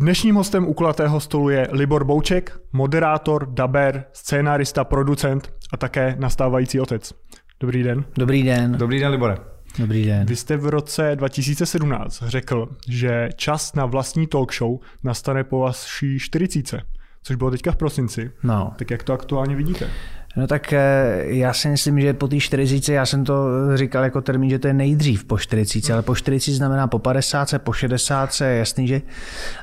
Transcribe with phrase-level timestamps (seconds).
[0.00, 6.80] Dnešním hostem u kulatého stolu je Libor Bouček, moderátor, daber, scénárista, producent a také nastávající
[6.80, 7.12] otec.
[7.60, 8.04] Dobrý den.
[8.14, 8.72] Dobrý den.
[8.72, 9.36] Dobrý den, Libore.
[9.78, 10.26] Dobrý den.
[10.26, 16.18] Vy jste v roce 2017 řekl, že čas na vlastní talk show nastane po vaší
[16.18, 16.80] 40,
[17.22, 18.30] což bylo teďka v prosinci.
[18.42, 18.72] No.
[18.78, 19.90] Tak jak to aktuálně vidíte?
[20.36, 24.20] No tak eh, já si myslím, že po té 40, já jsem to říkal jako
[24.20, 28.40] termín, že to je nejdřív po 40, ale po 40 znamená po 50, po 60,
[28.40, 29.02] je jasný, že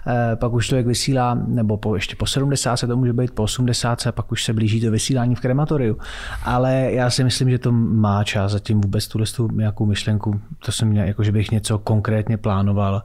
[0.08, 4.04] eh, pak už člověk vysílá, nebo po, ještě po 70 to může být po 80,
[4.12, 5.98] pak už se blíží to vysílání v krematoriu.
[6.44, 10.88] Ale já si myslím, že to má čas, zatím vůbec tuhle nějakou myšlenku, to jsem
[10.88, 13.04] měl, jako že bych něco konkrétně plánoval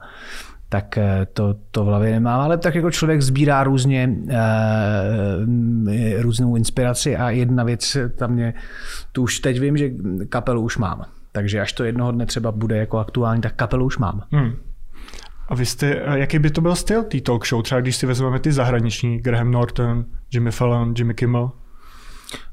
[0.73, 6.55] tak eh, to, to v hlavě nemám, ale tak jako člověk sbírá různě e, různou
[6.55, 8.53] inspiraci a jedna věc tam mě,
[9.11, 9.89] tu už teď vím, že
[10.29, 11.05] kapelu už mám.
[11.31, 14.23] Takže až to jednoho dne třeba bude jako aktuální, tak kapelu už mám.
[14.31, 14.53] Hmm.
[15.49, 17.63] A vy jste, jaký by to byl styl té talk show?
[17.63, 21.51] Třeba když si vezmeme ty zahraniční, Graham Norton, Jimmy Fallon, Jimmy Kimmel?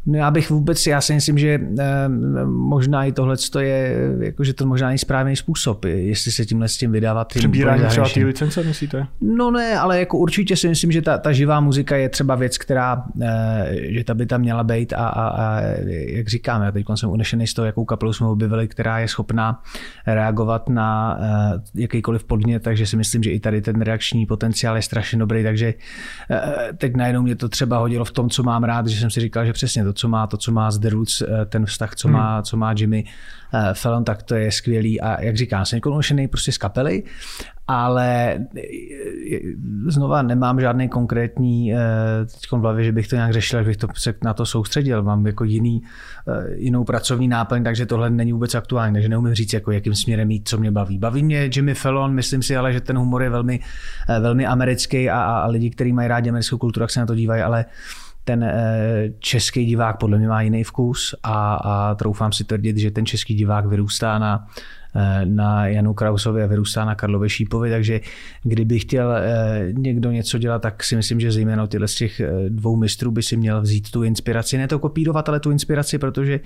[0.07, 2.09] No já bych vůbec, já si myslím, že eh,
[2.47, 6.77] možná i tohle je, jako, že to možná není správný způsob, jestli se tímhle s
[6.77, 7.29] tím vydávat.
[7.29, 9.07] Přebírání třeba ty licence, myslíte?
[9.21, 12.59] No ne, ale jako určitě si myslím, že ta, ta živá muzika je třeba věc,
[12.59, 16.87] která, eh, že ta by tam měla být a, a, a jak říkám, já teď
[16.95, 19.63] jsem unešený z toho, jakou kapelu jsme objevili, která je schopná
[20.07, 24.83] reagovat na eh, jakýkoliv podnět, takže si myslím, že i tady ten reakční potenciál je
[24.83, 25.75] strašně dobrý, takže
[26.77, 29.47] teď najednou mě to třeba hodilo v tom, co mám rád, že jsem si říkal,
[29.47, 32.09] že přesně to, co má, to, co má z The Roots, eh, ten vztah, co,
[32.09, 32.17] hmm.
[32.17, 33.05] má, co má Jimmy
[33.55, 35.01] eh, Fallon, tak to je skvělý.
[35.01, 37.03] A jak říkám, jsem unošený prostě z kapely,
[37.67, 39.39] ale eh,
[39.87, 41.73] znova nemám žádný konkrétní
[42.25, 45.03] teď v hlavě, že bych to nějak řešil, že bych to se na to soustředil.
[45.03, 45.83] Mám jako jiný,
[46.55, 50.49] jinou pracovní náplň, takže tohle není vůbec aktuální, takže neumím říct, jako jakým směrem jít,
[50.49, 50.99] co mě baví.
[50.99, 53.61] Baví mě Jimmy Fallon, myslím si ale, že ten humor je velmi,
[54.21, 57.43] velmi americký a, a lidi, kteří mají rádi americkou kulturu, tak se na to dívají,
[57.43, 57.65] ale
[58.31, 62.91] ten eh, český divák podle mě má jiný vkus a, a troufám si tvrdit, že
[62.91, 64.47] ten český divák vyrůstá na
[65.25, 68.01] na Janu Krausovi a vyrůstá na Karlově Šípovi, takže
[68.43, 72.31] kdyby chtěl eh, někdo něco dělat, tak si myslím, že zejména tyhle z těch eh,
[72.49, 76.41] dvou mistrů by si měl vzít tu inspiraci, ne to kopírovat, ale tu inspiraci, protože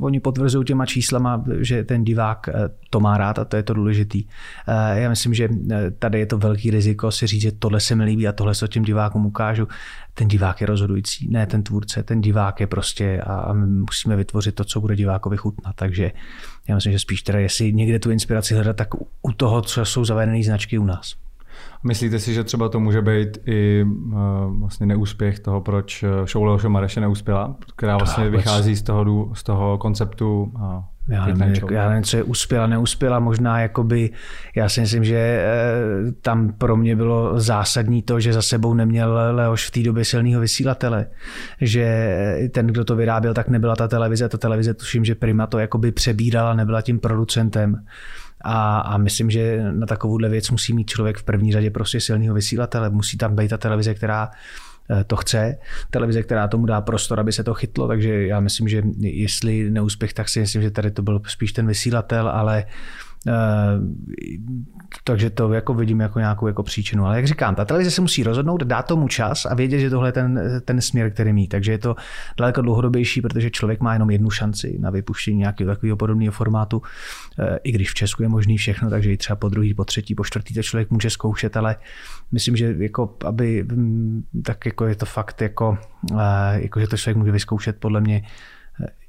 [0.00, 2.48] oni potvrzují těma číslama, že ten divák
[2.90, 4.24] to má rád a to je to důležitý.
[4.94, 5.48] Já myslím, že
[5.98, 8.68] tady je to velký riziko si říct, že tohle se mi líbí a tohle se
[8.68, 9.68] těm divákům ukážu.
[10.14, 14.54] Ten divák je rozhodující, ne ten tvůrce, ten divák je prostě a my musíme vytvořit
[14.54, 15.74] to, co bude divákovi chutnat.
[15.76, 16.12] Takže
[16.68, 18.88] já myslím, že spíš teda, jestli někde tu inspiraci hledat, tak
[19.22, 21.14] u toho, co jsou zavedené značky u nás.
[21.82, 24.20] Myslíte si, že třeba to může být i uh,
[24.58, 29.42] vlastně neúspěch toho, proč eh, show Leoša Mareše neuspěla, která vlastně vychází z toho, z
[29.42, 34.10] toho konceptu uh, já nevím, já nevím, co je uspěla, neuspěla, možná jakoby,
[34.56, 39.18] já si myslím, že eh, tam pro mě bylo zásadní to, že za sebou neměl
[39.32, 41.06] Leoš v té době silného vysílatele,
[41.60, 42.16] že
[42.50, 45.92] ten, kdo to vyráběl, tak nebyla ta televize, ta televize tuším, že Prima to jakoby
[45.92, 47.84] přebírala, nebyla tím producentem.
[48.46, 52.34] A, a myslím, že na takovouhle věc musí mít člověk v první řadě prostě silného
[52.34, 52.90] vysílatele.
[52.90, 54.73] Musí tam být ta televize, která Eh,
[55.06, 55.58] to chce,
[55.90, 60.12] televize, která tomu dá prostor, aby se to chytlo, takže já myslím, že jestli neúspěch,
[60.12, 63.03] tak si myslím, že tady to byl spíš ten vysílatel, ale Eh,
[65.04, 67.06] takže to jako vidím jako nějakou jako příčinu.
[67.06, 70.08] Ale jak říkám, ta televize se musí rozhodnout, dát tomu čas a vědět, že tohle
[70.08, 71.48] je ten, ten směr, který mít.
[71.48, 71.96] Takže je to
[72.38, 76.82] daleko dlouhodobější, protože člověk má jenom jednu šanci na vypuštění nějakého takového podobného formátu.
[77.38, 80.14] Eh, I když v Česku je možný všechno, takže i třeba po druhý, po třetí,
[80.14, 81.76] po čtvrtý to člověk může zkoušet, ale
[82.32, 85.78] myslím, že jako, aby, mm, tak jako je to fakt jako,
[86.12, 88.22] eh, jako že to člověk může vyzkoušet podle mě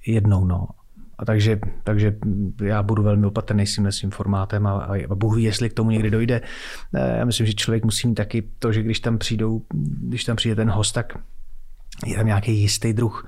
[0.05, 0.45] jednou.
[0.45, 0.67] No.
[1.17, 2.15] A takže, takže
[2.63, 4.93] já budu velmi opatrný s tím formátem a, a
[5.35, 6.41] ví, jestli k tomu někdy dojde.
[6.93, 9.61] Eh, já myslím, že člověk musí mít taky to, že když tam přijdou,
[10.07, 11.17] když tam přijde ten host, tak
[12.05, 13.25] je tam nějaký jistý druh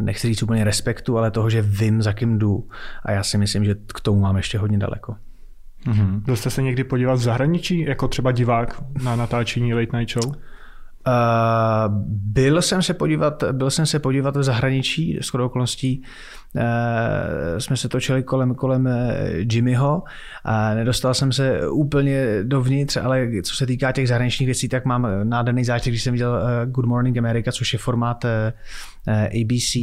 [0.00, 2.68] nechci říct úplně respektu, ale toho, že vím, za kým jdu.
[3.04, 5.16] A já si myslím, že k tomu mám ještě hodně daleko.
[5.86, 6.20] Mm-hmm.
[6.20, 10.34] Byl jste se někdy podívat v zahraničí, jako třeba divák na natáčení Late Night Show?
[11.06, 16.02] Uh, byl jsem se podívat, byl jsem se podívat v zahraničí, s okolností
[16.54, 16.62] uh,
[17.58, 20.02] jsme se točili kolem, kolem eh, Jimmyho
[20.44, 25.08] a nedostal jsem se úplně dovnitř, ale co se týká těch zahraničních věcí, tak mám
[25.24, 28.24] nádherný zážitek, když jsem viděl Good Morning America, což je formát
[29.06, 29.76] ABC,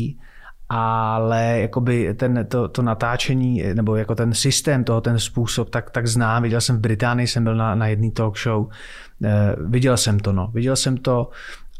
[0.73, 6.07] ale jakoby ten, to, to natáčení, nebo jako ten systém toho, ten způsob, tak, tak
[6.07, 6.43] znám.
[6.43, 8.67] Viděl jsem v Británii, jsem byl na, na jedný talk show,
[9.23, 10.47] Eh, viděl jsem to, no.
[10.53, 11.29] Viděl jsem to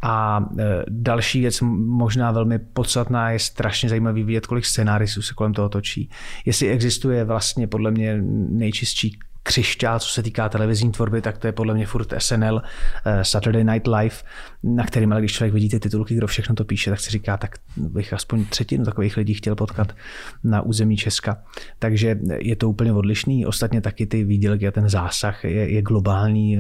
[0.01, 5.53] a eh, další věc, možná velmi podstatná, je strašně zajímavý vidět, kolik scénárisů se kolem
[5.53, 6.09] toho točí.
[6.45, 8.17] Jestli existuje vlastně podle mě
[8.49, 12.61] nejčistší křišťál, co se týká televizní tvorby, tak to je podle mě furt SNL,
[13.05, 14.15] eh, Saturday Night Live,
[14.63, 17.37] na kterým, ale když člověk vidí ty titulky, kdo všechno to píše, tak si říká,
[17.37, 19.95] tak bych aspoň třetinu takových lidí chtěl potkat
[20.43, 21.43] na území Česka.
[21.79, 23.45] Takže je to úplně odlišný.
[23.45, 26.59] Ostatně taky ty výdělky a ten zásah je, je globální.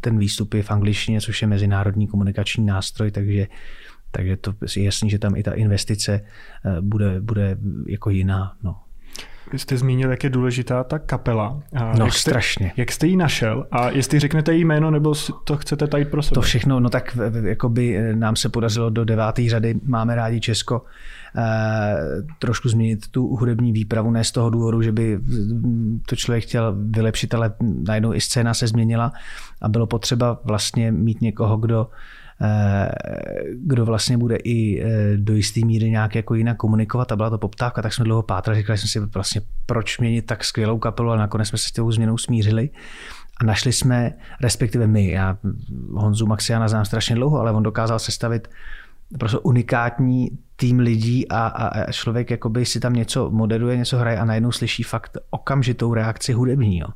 [0.00, 3.46] Ten výstup je v angličtině, což je mezinárodní komunikační nástroj, takže
[4.12, 6.20] takže to je jasný, že tam i ta investice
[6.64, 7.56] eh, bude, bude
[7.88, 8.56] jako jiná.
[8.62, 8.76] No.
[9.58, 11.62] Jste zmínil, jak je důležitá ta kapela.
[11.74, 12.72] A no jak jste, strašně.
[12.76, 15.14] Jak jste ji našel a jestli řeknete jí jméno, nebo
[15.44, 16.34] to chcete tajit pro sebe?
[16.34, 20.82] To všechno, no tak jakoby eh, nám se podařilo do deváté řady, máme rádi Česko,
[21.36, 21.42] eh,
[22.38, 25.18] trošku změnit tu hudební výpravu, ne z toho důvodu, že by
[26.06, 27.54] to člověk chtěl vylepšit, ale
[27.88, 29.12] najednou i scéna se změnila
[29.60, 32.21] a bylo potřeba vlastně mít někoho, kdo Eh,
[33.52, 37.38] kdo vlastně bude i eh, do jisté míry nějak jako jinak komunikovat a byla to
[37.38, 41.16] poptávka, tak jsme dlouho pátrali, říkali jsme si vlastně, proč měnit tak skvělou kapelu a
[41.16, 42.70] nakonec jsme se s tou změnou smířili.
[43.40, 44.12] A našli jsme,
[44.42, 45.38] respektive my, já
[45.94, 48.48] Honzu Maxiana znám strašně dlouho, ale on dokázal sestavit
[49.18, 54.24] prostě unikátní tým lidí a, a člověk jakoby si tam něco moderuje, něco hraje a
[54.24, 56.78] najednou slyší fakt okamžitou reakci hudební.
[56.78, 56.86] Jo.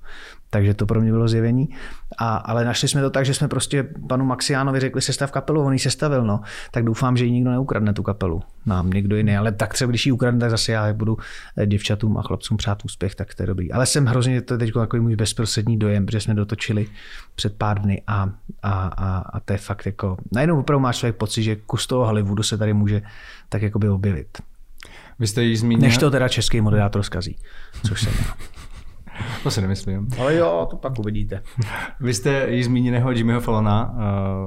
[0.57, 1.69] Takže to pro mě bylo zjevení.
[2.19, 5.73] A, ale našli jsme to tak, že jsme prostě panu Maxiánovi řekli sestav kapelu, on
[5.73, 6.41] ji sestavil, no.
[6.71, 8.43] Tak doufám, že ji nikdo neukradne tu kapelu.
[8.67, 11.17] Nám někdo jiný, ale tak třeba když ji ukradne, tak zase já budu
[11.57, 13.73] eh, děvčatům a chlapcům přát úspěch, tak to je dobrý.
[13.73, 16.87] Ale jsem hrozně, to je teď takový můj bezprostřední dojem, protože jsme dotočili
[17.35, 18.31] před pár dny a,
[18.63, 22.07] a, a, a to je fakt jako, najednou opravdu máš člověk pocit, že kus toho
[22.07, 23.03] Hollywoodu se tady může
[23.49, 24.29] tak jakoby objevit.
[25.19, 25.81] Vy jste ji zmínil.
[25.81, 27.37] Než to teda český moderátor zkazí,
[27.87, 28.35] což jsem já.
[29.43, 30.09] To si nemyslím.
[30.21, 31.43] Ale jo, to pak uvidíte.
[32.01, 33.95] Vy jste ji zmíněného Jimmyho Fallona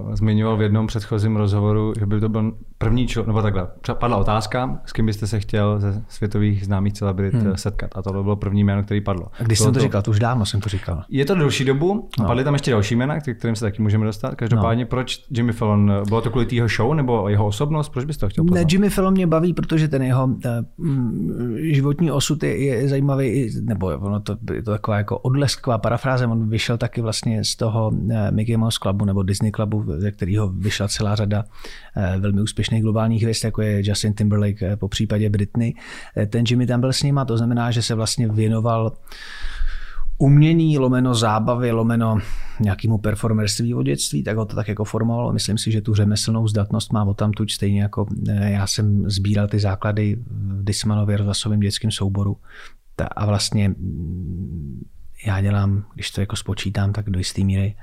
[0.06, 4.18] uh, zmiňoval v jednom předchozím rozhovoru, že by to byl první člověk, nebo takhle, padla
[4.18, 7.56] otázka, s kým byste se chtěl ze světových známých celebrit hmm.
[7.56, 7.90] setkat.
[7.96, 9.28] A to bylo první jméno, který padlo.
[9.40, 11.04] A když bylo jsem to, to říkal, to už dávno jsem to říkal.
[11.10, 12.26] Je to delší dobu, no.
[12.26, 14.36] padly tam ještě další jména, kterým se taky můžeme dostat.
[14.36, 14.88] Každopádně, no.
[14.88, 15.94] proč Jimmy Fallon?
[16.08, 17.90] Bylo to kvůli jeho show nebo jeho osobnost?
[17.90, 18.62] Proč byste to chtěl poznat?
[18.62, 20.40] Ne, Jimmy Fallon mě baví, protože ten jeho uh,
[21.56, 26.28] životní osud je, je zajímavý, nebo ono to, je to taková jako odlesková parafráze.
[26.28, 30.50] On vyšel taky vlastně z toho uh, Mickey Mouse Clubu nebo Disney Clubu, ze kterého
[30.50, 35.74] vyšla celá řada uh, velmi úspěšných globálních hvězd, jako je Justin Timberlake, po případě Britney.
[36.30, 38.94] Ten Jimmy tam byl s nima, to znamená, že se vlastně věnoval
[40.20, 42.18] umění, lomeno zábavy, lomeno
[42.60, 45.34] nějakému performerství od dětství, tak ho to tak jako formovalo.
[45.34, 49.48] Myslím si, že tu řemeslnou zdatnost má o tamtuť stejně jako eh, já jsem sbíral
[49.48, 52.38] ty základy v Dismanově rozhlasovém dětském souboru.
[53.06, 54.84] A vlastně mm,
[55.26, 57.76] já dělám, když to jako spočítám, tak do jisté míry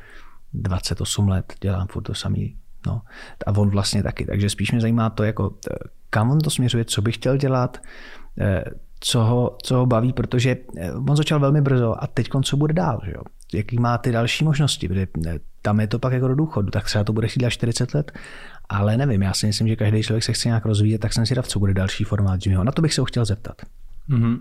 [0.52, 2.56] 28 let dělám furt to samý.
[2.86, 3.02] No.
[3.46, 4.24] A on vlastně taky.
[4.24, 5.54] Takže spíš mě zajímá to, jako,
[6.10, 7.78] kam on to směřuje, co by chtěl dělat,
[8.40, 8.64] eh,
[9.00, 12.74] co ho, co ho baví, protože eh, on začal velmi brzo a teď co bude
[12.74, 13.22] dál, že jo?
[13.54, 16.84] jaký má ty další možnosti, protože eh, tam je to pak jako do důchodu, tak
[16.84, 18.12] třeba to bude chtít 40 let,
[18.68, 21.34] ale nevím, já si myslím, že každý člověk se chce nějak rozvíjet, tak jsem si
[21.34, 22.64] dav, co bude další formát Jimmyho.
[22.64, 23.62] Na to bych se ho chtěl zeptat.
[24.10, 24.38] Mm-hmm.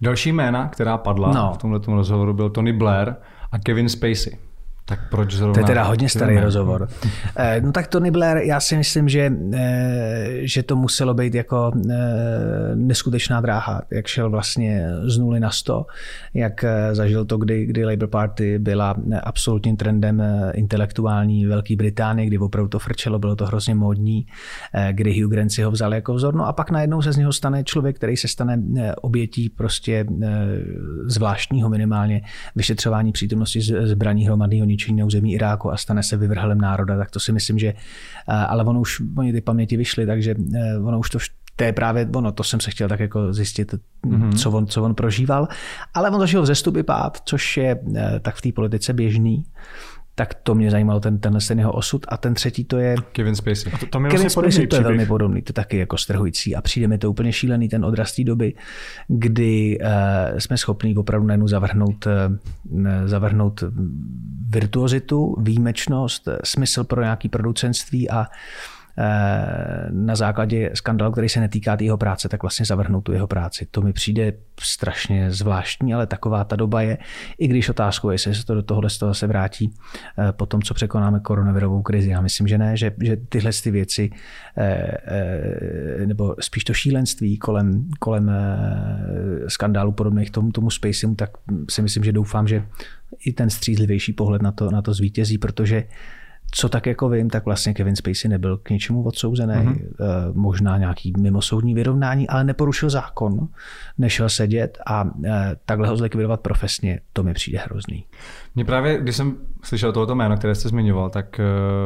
[0.00, 1.52] Další jména, která padla no.
[1.54, 3.14] v tomto rozhovoru, byl Tony Blair
[3.52, 4.38] a Kevin Spacey.
[4.92, 5.54] Tak proč zrovna?
[5.54, 6.88] To je teda hodně starý rozhovor.
[7.36, 11.72] Eh, no tak Tony Blair, já si myslím, že, eh, že to muselo být jako
[11.90, 11.94] eh,
[12.74, 15.86] neskutečná dráha, jak šel vlastně z nuly na sto,
[16.34, 20.22] jak zažil to, kdy, kdy Labour Party byla absolutním trendem
[20.54, 24.26] intelektuální Velké Británie, kdy opravdu to frčelo, bylo to hrozně módní,
[24.92, 27.32] kdy Hugh Grant si ho vzal jako vzor, no a pak najednou se z něho
[27.32, 28.62] stane člověk, který se stane
[29.02, 30.06] obětí prostě
[31.06, 32.20] zvláštního minimálně
[32.56, 37.20] vyšetřování přítomnosti zbraní hromadného ničení na území Iráku a stane se vyvrhelem národa, tak to
[37.20, 37.74] si myslím, že, eh,
[38.26, 41.18] ale ono už, oni ty paměti vyšly, takže eh, ono už to
[41.56, 43.74] to je právě ono, to jsem se chtěl tak jako zjistit,
[44.06, 44.36] mm-hmm.
[44.36, 45.48] co, on, co on prožíval.
[45.94, 49.44] Ale on zažil vzestup i pád, což je eh, tak v té politice běžný
[50.14, 52.06] tak to mě zajímalo, ten, tenhle ten jeho osud.
[52.08, 52.96] A ten třetí to je...
[53.12, 53.72] Kevin Spacey.
[53.74, 56.56] A to, to Kevin vlastně Spacey to je velmi podobný, to je taky jako strhující.
[56.56, 58.54] A přijde mi to úplně šílený, ten odrast té doby,
[59.08, 62.12] kdy uh, jsme schopni opravdu najednou zavrhnout, uh,
[63.04, 63.64] zavrhnout
[64.48, 68.26] virtuozitu, výjimečnost, smysl pro nějaký producentství a Eh,
[69.90, 73.66] na základě skandalu, který se netýká jeho práce, tak vlastně zavrhnout tu jeho práci.
[73.70, 76.98] To mi přijde strašně zvláštní, ale taková ta doba je,
[77.38, 79.74] i když otázkou je, jestli se to do tohohle z toho se vrátí
[80.18, 82.10] eh, po tom, co překonáme koronavirovou krizi.
[82.10, 84.10] Já myslím, že ne, že, že tyhle ty věci,
[84.58, 88.30] eh, nebo spíš to šílenství kolem, kolem
[89.48, 91.30] skandálu podobných tomu, tomu Spaceymu, tak
[91.70, 92.64] si myslím, že doufám, že
[93.24, 95.84] i ten střízlivější pohled na to, na to zvítězí, protože
[96.54, 100.34] co tak jako vím, tak vlastně Kevin Spacey nebyl k něčemu odsouzený, mm-hmm.
[100.34, 103.48] možná nějaký mimosoudní vyrovnání, ale neporušil zákon,
[103.98, 108.04] nešel sedět a eh, takhle ho zlikvidovat profesně, to mi přijde hrozný.
[108.54, 111.40] Mně právě, když jsem slyšel tohoto jméno, které jste zmiňoval, tak,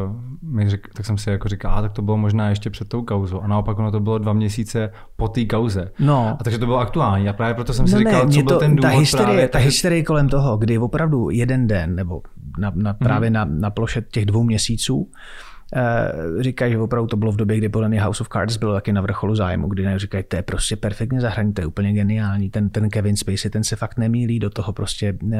[0.05, 2.89] uh, mi řek, tak jsem si jako říkal, a tak to bylo možná ještě před
[2.89, 3.41] tou kauzou.
[3.41, 5.93] A naopak ono to bylo dva měsíce po té kauze.
[5.99, 6.29] No.
[6.29, 7.29] A takže to bylo aktuální.
[7.29, 9.27] A právě proto jsem si no říkal, ne, co byl to, ten důvod ta hysterie,
[9.27, 9.49] právě.
[9.49, 12.23] Ta hysterie kolem toho, kdy opravdu jeden den, nebo
[12.59, 13.33] na, na, právě mm-hmm.
[13.33, 15.11] na, na ploše těch dvou měsíců,
[16.41, 18.93] říkají, že opravdu to bylo v době, kdy podle mě House of Cards bylo taky
[18.93, 22.51] na vrcholu zájmu, kdy říkají, to je prostě perfektně zahraní, to je úplně geniální.
[22.51, 25.33] Ten, ten Kevin Spacey, ten se fakt nemýlí do toho prostě uh,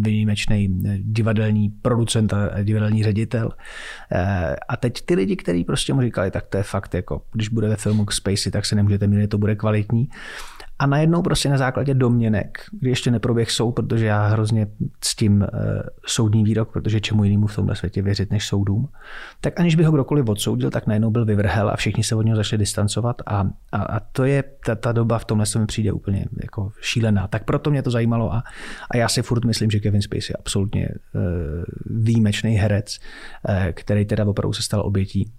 [0.00, 3.50] výjimečný uh, divadelní producent a divadelní ředitel.
[4.68, 7.68] A teď ty lidi, kteří prostě mu říkali, tak to je fakt jako, když bude
[7.68, 10.08] ve filmu k Spacey, tak se nemůžete mýlit, to bude kvalitní.
[10.78, 14.66] A najednou prostě na základě domněnek, kdy ještě neproběh soud, protože já hrozně
[15.00, 15.48] ctím uh,
[16.06, 18.88] soudní výrok, protože čemu jinému v tomhle světě věřit než soudům,
[19.40, 22.36] tak aniž by ho kdokoliv odsoudil, tak najednou byl vyvrhel a všichni se od něho
[22.36, 23.40] začali distancovat a,
[23.72, 27.28] a, a to je, ta, ta doba v tomhle mi přijde úplně jako šílená.
[27.28, 28.42] Tak proto mě to zajímalo a,
[28.90, 31.22] a já si furt myslím, že Kevin Spacey je absolutně uh,
[31.86, 32.98] výjimečný herec,
[33.48, 35.32] uh, který teda opravdu se stal obětí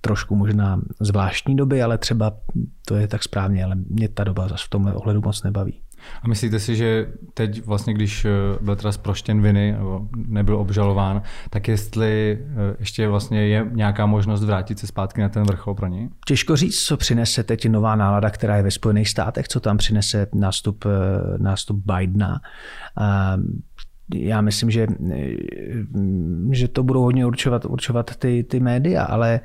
[0.00, 2.32] trošku možná zvláštní doby, ale třeba
[2.86, 5.80] to je tak správně, ale mě ta doba zase v tomhle ohledu moc nebaví.
[6.22, 8.30] A myslíte si, že teď vlastně, když eh,
[8.60, 14.44] byl teda zproštěn viny, nebo nebyl obžalován, tak jestli eh, ještě vlastně je nějaká možnost
[14.44, 16.08] vrátit se zpátky na ten vrchol pro něj?
[16.26, 20.26] Těžko říct, co přinese teď nová nálada, která je ve Spojených státech, co tam přinese
[20.34, 22.40] nástup, eh, nástup Bidena.
[24.14, 24.86] Já myslím, že,
[26.50, 29.40] že to budou hodně určovat, určovat ty, ty média, ale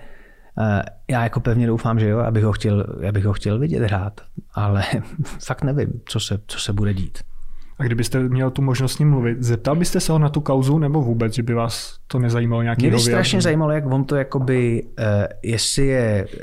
[1.07, 4.21] já jako pevně doufám, že jo, abych ho chtěl, abych ho chtěl vidět hrát,
[4.53, 4.83] ale
[5.45, 7.19] fakt nevím, co se, co se bude dít.
[7.81, 10.77] A kdybyste měl tu možnost s ním mluvit, zeptal byste se ho na tu kauzu
[10.77, 14.15] nebo vůbec, že by vás to nezajímalo nějaký Mě by strašně zajímalo, jak on to
[14.15, 15.05] jakoby, uh,
[15.43, 16.39] jestli je uh,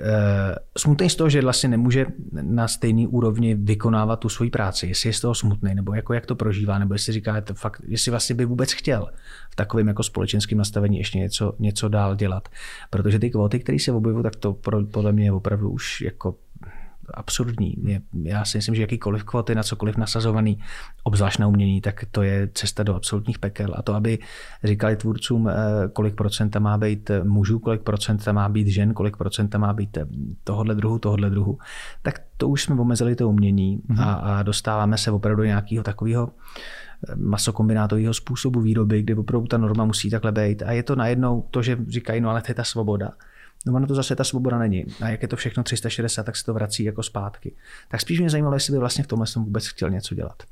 [0.79, 5.13] smutný z toho, že vlastně nemůže na stejný úrovni vykonávat tu svoji práci, jestli je
[5.13, 8.35] z toho smutný, nebo jako jak to prožívá, nebo jestli říká, to fakt, jestli vlastně
[8.35, 9.07] by vůbec chtěl
[9.51, 12.49] v takovém jako společenském nastavení ještě něco, něco dál dělat.
[12.91, 16.35] Protože ty kvóty, které se objevují, tak to pro, podle mě je opravdu už jako
[17.15, 17.75] absurdní.
[18.23, 20.59] Já si myslím, že jakýkoliv kvoty na cokoliv nasazovaný,
[21.03, 23.75] obzvlášť na umění, tak to je cesta do absolutních pekel.
[23.77, 24.19] A to, aby
[24.65, 25.55] říkali tvůrcům, eh,
[25.93, 30.07] kolik procenta má být mužů, kolik procenta má být žen, kolik procenta má být eh,
[30.45, 31.59] tohohle druhu, tohohle druhu,
[32.03, 34.03] tak to už jsme omezili to umění mm-hmm.
[34.03, 36.31] a, a dostáváme se opravdu do nějakého takového
[37.09, 40.63] eh, masokombinátového způsobu výroby, kdy opravdu ta norma musí takhle být.
[40.63, 43.11] A je to najednou to, že říkají, no ale to je ta svoboda.
[43.67, 44.85] No ono to zase ta svoboda není.
[45.01, 47.55] A jak je to všechno 360, tak se to vrací jako zpátky.
[47.89, 50.43] Tak spíš mě zajímalo, jestli by vlastně v tomhle jsem vůbec chtěl něco dělat.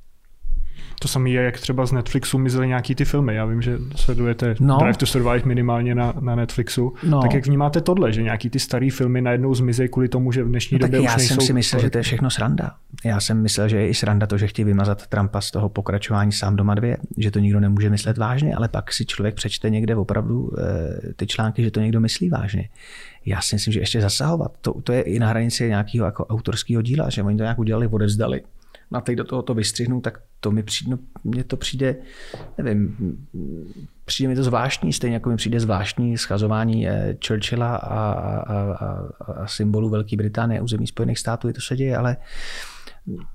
[1.00, 3.34] To samé je, jak třeba z Netflixu mizely nějaký ty filmy.
[3.34, 4.78] Já vím, že sledujete no.
[4.78, 6.94] Drive to Survive minimálně na, na Netflixu.
[7.02, 7.22] No.
[7.22, 10.48] Tak jak vnímáte tohle, že nějaký ty staré filmy najednou zmizejí kvůli tomu, že v
[10.48, 12.70] dnešní no, době já už jsem si myslel, že to je všechno sranda.
[13.04, 16.32] Já jsem myslel, že je i sranda to, že chtějí vymazat Trumpa z toho pokračování
[16.32, 19.96] sám doma dvě, že to nikdo nemůže myslet vážně, ale pak si člověk přečte někde
[19.96, 22.68] opravdu e, ty články, že to někdo myslí vážně.
[23.26, 26.82] Já si myslím, že ještě zasahovat, to, to je i na hranici nějakého jako autorského
[26.82, 28.40] díla, že oni to nějak udělali, odevzdali
[28.92, 31.96] a teď do toho to vystřihnu, tak to mi přijde, no, mně to přijde,
[32.58, 32.96] nevím,
[34.04, 39.08] přijde mi to zvláštní, stejně jako mi přijde zvláštní schazování eh, Churchilla a, a, a,
[39.32, 42.16] a symbolu Velké Británie území Spojených států, je to se děje, ale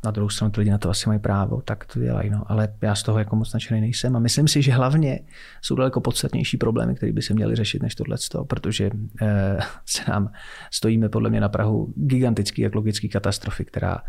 [0.06, 2.30] na druhou stranu ty lidi na to asi mají právo, tak to dělají.
[2.30, 2.44] No.
[2.48, 4.16] Ale já z toho jako moc nadšený nejsem.
[4.16, 5.20] A myslím si, že hlavně
[5.62, 8.18] jsou daleko podstatnější problémy, které by se měly řešit než tohle,
[8.48, 8.90] protože
[9.22, 10.32] eh, se nám
[10.72, 14.02] stojíme podle mě na Prahu gigantický ekologický katastrofy, která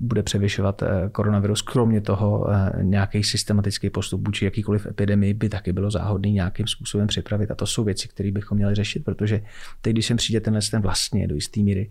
[0.00, 1.62] bude převyšovat eh, koronavirus.
[1.62, 7.06] Kromě toho eh, nějaký systematický postup vůči jakýkoliv epidemii by taky bylo záhodný nějakým způsobem
[7.06, 7.50] připravit.
[7.50, 9.40] A to jsou věci, které bychom měli řešit, protože
[9.80, 11.90] teď, když sem přijde tenhle ten vlastně do jisté míry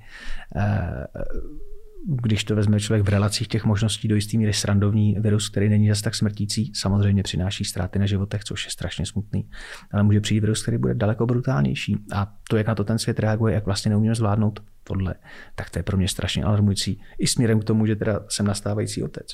[2.09, 5.89] když to vezme člověk v relacích těch možností do jistý míry srandovní virus, který není
[5.89, 9.49] zase tak smrtící, samozřejmě přináší ztráty na životech, což je strašně smutný,
[9.91, 11.97] ale může přijít virus, který bude daleko brutálnější.
[12.13, 15.15] A to, jak na to ten svět reaguje, jak vlastně neumíme zvládnout tohle,
[15.55, 17.01] tak to je pro mě strašně alarmující.
[17.19, 19.27] I směrem k tomu, že teda jsem nastávající otec.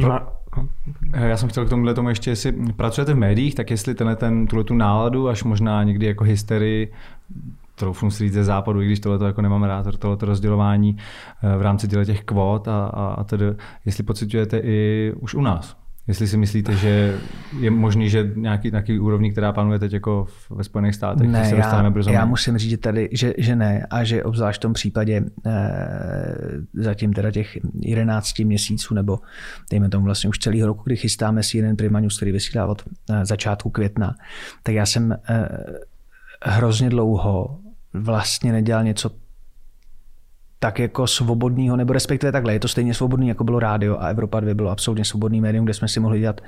[0.00, 0.18] Pro,
[1.12, 4.46] já jsem chtěl k tomuhle tomu ještě, jestli pracujete v médiích, tak jestli tenhle ten,
[4.46, 6.92] tuhle tu náladu, až možná někdy jako hysterii,
[7.74, 10.96] troufnu si říct ze západu, i když tohle jako nemám rád, tohle rozdělování
[11.42, 13.44] eh, v rámci těch kvót a, a, a tedy,
[13.84, 15.81] jestli pocitujete i už u nás.
[16.06, 17.18] Jestli si myslíte, že
[17.60, 21.56] je možný, že nějaký, nějaký úrovní, která panuje teď jako ve Spojených státech, ne, se
[21.56, 22.10] dostaneme brzo.
[22.10, 25.60] Já musím říct tady, že, že ne a že obzvlášť v tom případě e,
[26.74, 29.18] zatím teda těch 11 měsíců nebo
[29.70, 33.26] dejme tomu vlastně už celý rok, kdy chystáme si jeden Primanus, který vysílá od e,
[33.26, 34.14] začátku května,
[34.62, 35.18] tak já jsem e,
[36.42, 37.58] hrozně dlouho
[37.94, 39.10] vlastně nedělal něco
[40.62, 44.40] tak jako svobodného, nebo respektive takhle, je to stejně svobodný, jako bylo rádio a Evropa
[44.40, 46.40] 2 bylo absolutně svobodný médium, kde jsme si mohli dělat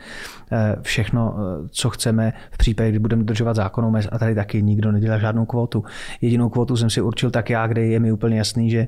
[0.52, 4.62] eh, všechno, eh, co chceme v případě, kdy budeme dodržovat zákonnou mez a tady taky
[4.62, 5.84] nikdo nedělá žádnou kvotu.
[6.20, 8.86] Jedinou kvotu jsem si určil tak já, kde je mi úplně jasný, že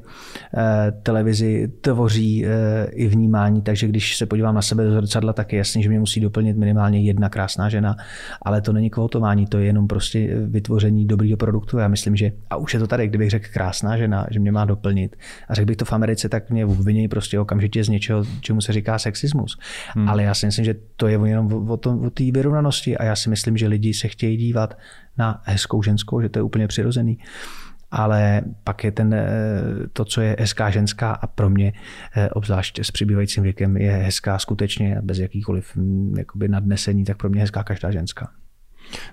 [0.56, 2.47] eh, televizi tvoří
[2.90, 5.99] i vnímání, takže když se podívám na sebe do zrcadla, tak je jasný, že mě
[5.99, 7.97] musí doplnit minimálně jedna krásná žena,
[8.42, 11.78] ale to není kvotování, to je jenom prostě vytvoření dobrého produktu.
[11.78, 14.64] Já myslím, že, a už je to tady, kdybych řekl krásná žena, že mě má
[14.64, 15.16] doplnit,
[15.49, 18.73] a řekl bych to v Americe, tak mě obviní prostě okamžitě z něčeho, čemu se
[18.73, 19.59] říká sexismus.
[19.95, 20.09] Hmm.
[20.09, 23.17] Ale já si myslím, že to je jenom o, tom, o té vyrovnanosti a já
[23.17, 24.79] si myslím, že lidi se chtějí dívat
[25.19, 27.19] na hezkou ženskou, že to je úplně přirozený
[27.91, 29.27] ale pak je ten, eh,
[29.93, 31.73] to, co je hezká ženská a pro mě,
[32.17, 37.31] eh, obzvlášť s přibývajícím věkem, je hezká skutečně bez jakýkoliv hm, jakoby nadnesení, tak pro
[37.31, 38.31] mě hezká každá ženská.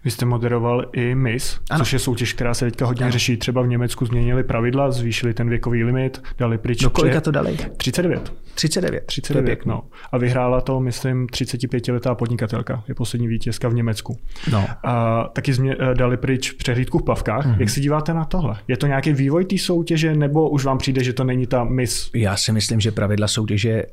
[0.03, 1.79] Vy jste moderoval i MIS, ano.
[1.79, 3.11] což je soutěž, která se teďka hodně ano.
[3.11, 3.37] řeší.
[3.37, 6.81] Třeba v Německu změnili pravidla, zvýšili ten věkový limit, dali pryč.
[6.81, 7.57] Do kolika to dali?
[7.77, 8.33] 39.
[8.55, 9.03] 39.
[9.05, 9.83] 39, no.
[10.11, 12.83] A vyhrála to, myslím, 35-letá podnikatelka.
[12.87, 14.17] Je poslední vítězka v Německu.
[14.51, 14.65] No.
[14.83, 17.45] A taky jsme eh, dali pryč přehlídku v plavkách.
[17.45, 17.59] Mm-hmm.
[17.59, 18.55] Jak se díváte na tohle?
[18.67, 22.09] Je to nějaký vývoj té soutěže, nebo už vám přijde, že to není ta MIS?
[22.15, 23.83] Já si myslím, že pravidla soutěže eh,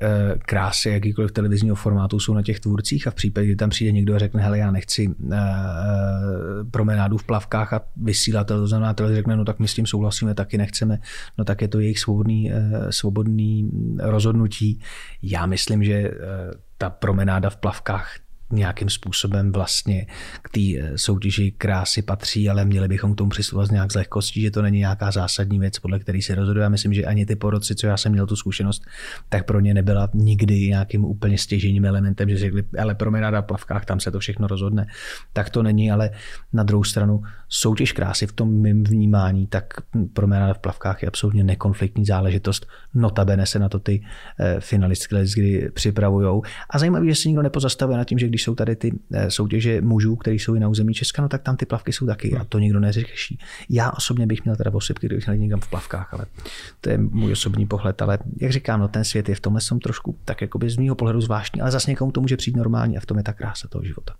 [0.47, 4.15] krásy jakýkoliv televizního formátu jsou na těch tvůrcích a v případě, kdy tam přijde někdo
[4.15, 5.37] a řekne, hele, já nechci eh,
[6.71, 10.59] promenádu v plavkách a vysílatel, to znamená, řekne, no tak my s tím souhlasíme, taky
[10.59, 10.99] nechceme,
[11.39, 12.53] no tak je to jejich svobodný,
[12.91, 14.81] svobodný rozhodnutí.
[15.23, 16.11] Já myslím, že
[16.79, 18.17] ta promenáda v plavkách
[18.53, 20.07] nějakým způsobem vlastně
[20.43, 24.41] k té eh, soutěži krásy patří, ale měli bychom k tomu přistupovat nějak z lehkostí,
[24.41, 26.63] že to není nějaká zásadní věc, podle které se rozhoduje.
[26.63, 28.83] Já myslím, že ani ty poroci, co já jsem měl tu zkušenost,
[29.29, 33.85] tak pro ně nebyla nikdy nějakým úplně stěžením elementem, že řekli, ale promenáda v plavkách,
[33.85, 34.87] tam se to všechno rozhodne.
[35.33, 36.11] Tak to není, ale
[36.53, 39.65] na druhou stranu soutěž krásy v tom mým vnímání, tak
[40.13, 42.67] promenáda v plavkách je absolutně nekonfliktní záležitost.
[42.95, 44.03] Notabene se na to ty
[44.41, 46.43] eh, finalistky kdy připravují.
[46.71, 49.81] A zajímavé, že se nikdo nepozastavuje na tím, že když jsou tady ty eh, soutěže
[49.81, 52.45] mužů, kteří jsou i na území Česka, no tak tam ty plavky jsou taky a
[52.45, 53.39] to nikdo neřeší.
[53.69, 56.27] Já osobně bych měl teda osypky, kdybych měl někam v plavkách, ale
[56.81, 58.03] to je můj osobní pohled.
[58.03, 60.95] Ale jak říkám, no, ten svět je v tomhle jsem trošku tak jakoby z mého
[60.95, 63.69] pohledu zvláštní, ale zase někomu to může přijít normálně a v tom je ta krása
[63.69, 64.15] toho života.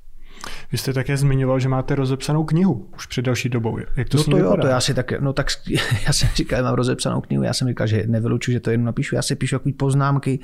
[0.73, 3.79] Vy jste také zmiňoval, že máte rozepsanou knihu už před další dobou.
[3.97, 5.47] Jak to no to jo, to já si tak, no tak
[6.07, 8.87] já jsem říkal, že mám rozepsanou knihu, já jsem říkal, že nevylučuji, že to jenom
[8.87, 10.39] napíšu, já si píšu takové poznámky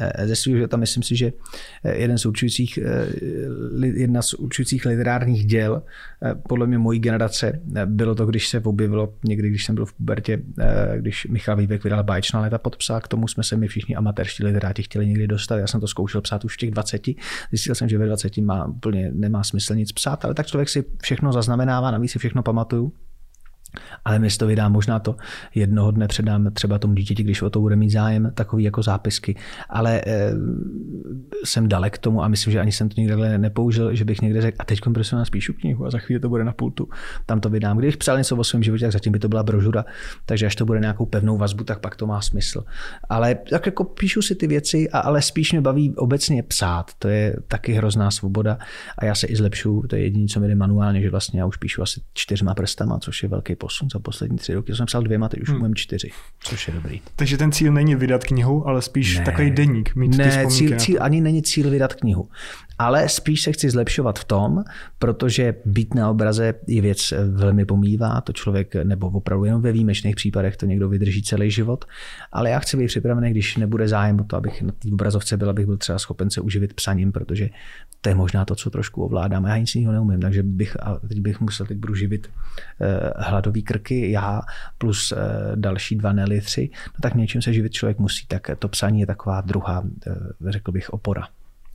[0.00, 1.32] eh, ze svého života, myslím si, že
[1.84, 5.82] eh, jeden z určujících, eh, jedna z určujících literárních děl,
[6.48, 10.42] podle mě mojí generace, bylo to, když se objevilo někdy, když jsem byl v pubertě,
[10.96, 14.44] když Michal Vývek vydal báječná léta pod psa, k tomu jsme se my všichni amatérští
[14.44, 15.56] literáti chtěli někdy dostat.
[15.56, 17.02] Já jsem to zkoušel psát už v těch 20.
[17.50, 20.84] Zjistil jsem, že ve 20 má úplně nemá smysl nic psát, ale tak člověk si
[21.02, 22.92] všechno zaznamenává, navíc si všechno pamatuju.
[24.04, 25.16] Ale my to vydám, možná to
[25.54, 29.36] jednoho dne předám třeba tomu dítěti, když o to bude mít zájem, takový jako zápisky.
[29.70, 30.32] Ale e,
[31.44, 34.56] jsem dalek tomu a myslím, že ani jsem to nikdy nepoužil, že bych někde řekl,
[34.60, 36.88] a teď prosím vás píšu knihu a za chvíli to bude na pultu,
[37.26, 37.78] tam to vydám.
[37.78, 39.84] Když psal něco o svém životě, tak zatím by to byla brožura,
[40.26, 42.64] takže až to bude nějakou pevnou vazbu, tak pak to má smysl.
[43.08, 46.90] Ale tak jako píšu si ty věci, a, ale spíš mě baví obecně psát.
[46.98, 48.58] To je taky hrozná svoboda
[48.98, 49.82] a já se i zlepšu.
[49.88, 52.98] To je jediné, co mi jde manuálně, že vlastně já už píšu asi čtyřma prstama,
[52.98, 53.56] což je velký
[53.92, 54.72] za poslední tři roky.
[54.72, 55.62] Já jsem psal dvěma, teď už hmm.
[55.62, 57.00] umím čtyři, což je dobrý.
[57.16, 60.78] Takže ten cíl není vydat knihu, ale spíš ne, takový deník, mít ne, ty cíl,
[60.78, 62.28] cíl ani není cíl vydat knihu.
[62.78, 64.64] Ale spíš se chci zlepšovat v tom,
[64.98, 69.72] protože být na obraze je věc eh, velmi pomývá, to člověk, nebo opravdu jenom ve
[69.72, 71.84] výjimečných případech to někdo vydrží celý život.
[72.32, 75.50] Ale já chci být připravený, když nebude zájem o to, abych na té obrazovce byl,
[75.50, 77.48] abych byl třeba schopen se uživit psaním, protože
[78.00, 79.44] to je možná to, co trošku ovládám.
[79.44, 82.30] Já nic jiného neumím, takže bych, a teď bych musel, teď budu živit
[82.80, 84.42] eh, hladový krky, já
[84.78, 85.16] plus eh,
[85.54, 89.06] další dva, nely tři, no tak něčím se živit člověk musí, tak to psaní je
[89.06, 91.28] taková druhá, eh, řekl bych, opora.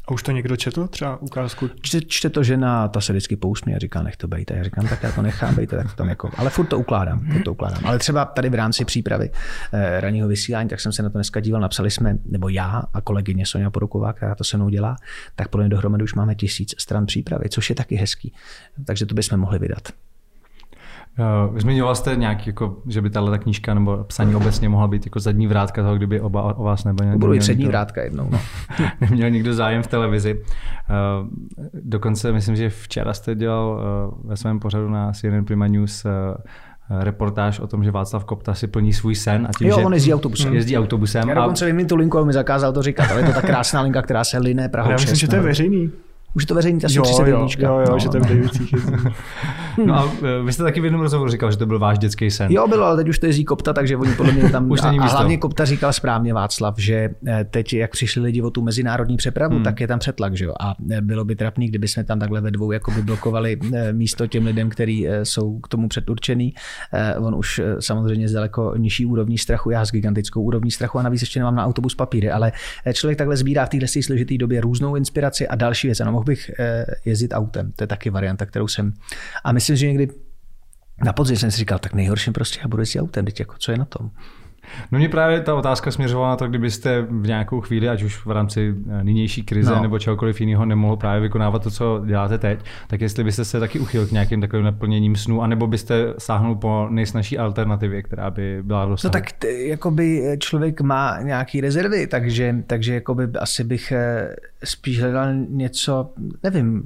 [0.08, 1.70] A už to někdo četl, třeba ukázku?
[1.82, 4.52] Čte, čte to žena, ta se vždycky pousmí a říká, nech to bejt.
[4.52, 6.80] A já říkám, tak já to nechám bejt, tak to tam jako, ale furt to
[6.80, 7.86] ukládám, furt to ukládám.
[7.86, 9.32] Ale třeba tady v rámci přípravy
[9.74, 13.02] eh, ranního vysílání, tak jsem se na to dneska díval, napsali jsme, nebo já a
[13.02, 14.96] kolegyně Sonja Poruková, která to se mnou dělá,
[15.36, 18.34] tak podle mě dohromady už máme tisíc stran přípravy, což je taky hezký.
[18.86, 19.90] Takže to bychom mohli vydat.
[21.20, 25.20] Uh, zmiňoval jste nějak, jako, že by tahle knížka nebo psaní obecně mohla být jako
[25.20, 28.30] zadní vrátka toho, kdyby oba o vás nebo Budu i přední vrátka jednou.
[28.32, 28.40] No.
[29.02, 30.44] neměl nikdo zájem v televizi.
[30.44, 31.28] Uh,
[31.74, 33.82] dokonce myslím, že včera jste dělal
[34.14, 36.12] uh, ve svém pořadu na CNN Prima News uh,
[36.90, 39.48] reportáž o tom, že Václav Kopta si plní svůj sen.
[39.50, 40.54] A tím, jo, že on jezdí autobusem.
[40.54, 41.30] Jezdí autobusem.
[41.30, 41.74] Já dokonce a...
[41.74, 44.24] vím tu linku, ale mi zakázal to říkat, ale je to ta krásná linka, která
[44.24, 45.92] se line Praha Já myslím, že to je veřejný.
[46.36, 49.14] Už je to veřejný, asi jo, 30 jo, jo, jo, no, že to je v
[49.86, 52.32] no a e, vy jste taky v jednom rozhovoru říkal, že to byl váš dětský
[52.32, 52.52] sen.
[52.52, 54.72] Jo, bylo, ale teď už to jezdí Kopta, takže oni podle mě tam...
[54.72, 58.50] už a, a hlavně Kopta říkal správně Václav, že e, teď, jak přišli lidi o
[58.50, 59.64] tu mezinárodní přepravu, hmm.
[59.64, 60.54] tak je tam přetlak, že jo.
[60.60, 63.60] A e, bylo by trapný, kdyby jsme tam takhle ve dvou jakoby blokovali
[63.92, 66.54] místo těm lidem, kteří jsou k tomu předurčený.
[67.20, 71.22] On už samozřejmě z daleko nižší úrovní strachu, já s gigantickou úrovní strachu a navíc
[71.22, 72.52] ještě nemám na autobus papíry, ale
[72.94, 76.00] člověk takhle sbírá v téhle složité době různou inspiraci a další věc.
[76.00, 76.52] Ano, mohl bych
[77.06, 77.72] jezdit autem.
[77.72, 78.94] To je taky varianta, kterou jsem.
[79.44, 80.08] A myslím, že někdy
[81.04, 83.72] na podzim jsem si říkal, tak nejhorším prostě já budu jezdit autem, teď jako, co
[83.72, 84.12] je na tom?
[84.92, 88.32] No mě právě ta otázka směřovala na to, kdybyste v nějakou chvíli, ať už v
[88.32, 89.82] rámci eh, nynější krize no.
[89.82, 93.80] nebo čehokoliv jiného, nemohl právě vykonávat to, co děláte teď, tak jestli byste se taky
[93.80, 98.86] uchyl k nějakým takovým naplněním snů, anebo byste sáhnul po nejsnažší alternativě, která by byla
[98.86, 103.92] v No tak t- jakoby eh, člověk má nějaký rezervy, takže, takže jakoby asi bych
[103.92, 106.84] eh, spíš hledal něco, nevím,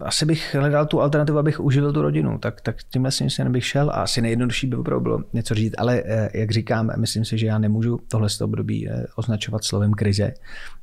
[0.00, 3.90] asi bych hledal tu alternativu, abych uživil tu rodinu, tak, tak tímhle si bych šel
[3.90, 6.02] a asi nejjednodušší by opravdu bylo něco říct, ale
[6.34, 10.32] jak říkám, myslím si, že já nemůžu tohle z období eh, označovat slovem krize.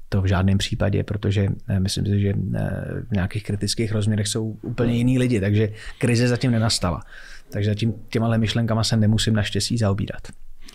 [0.09, 2.71] To v žádném případě, protože eh, myslím si, že eh,
[3.09, 7.01] v nějakých kritických rozměrech jsou úplně jiní lidi, takže krize zatím nenastala.
[7.49, 10.21] Takže zatím těma myšlenkama se nemusím naštěstí zaobírat.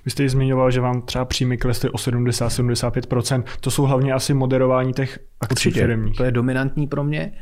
[0.05, 3.43] Vy jste zmiňoval, že vám třeba příjmy klesly o 70-75%.
[3.61, 6.17] To jsou hlavně asi moderování těch akcí Určitě, firmních.
[6.17, 7.33] To je dominantní pro mě.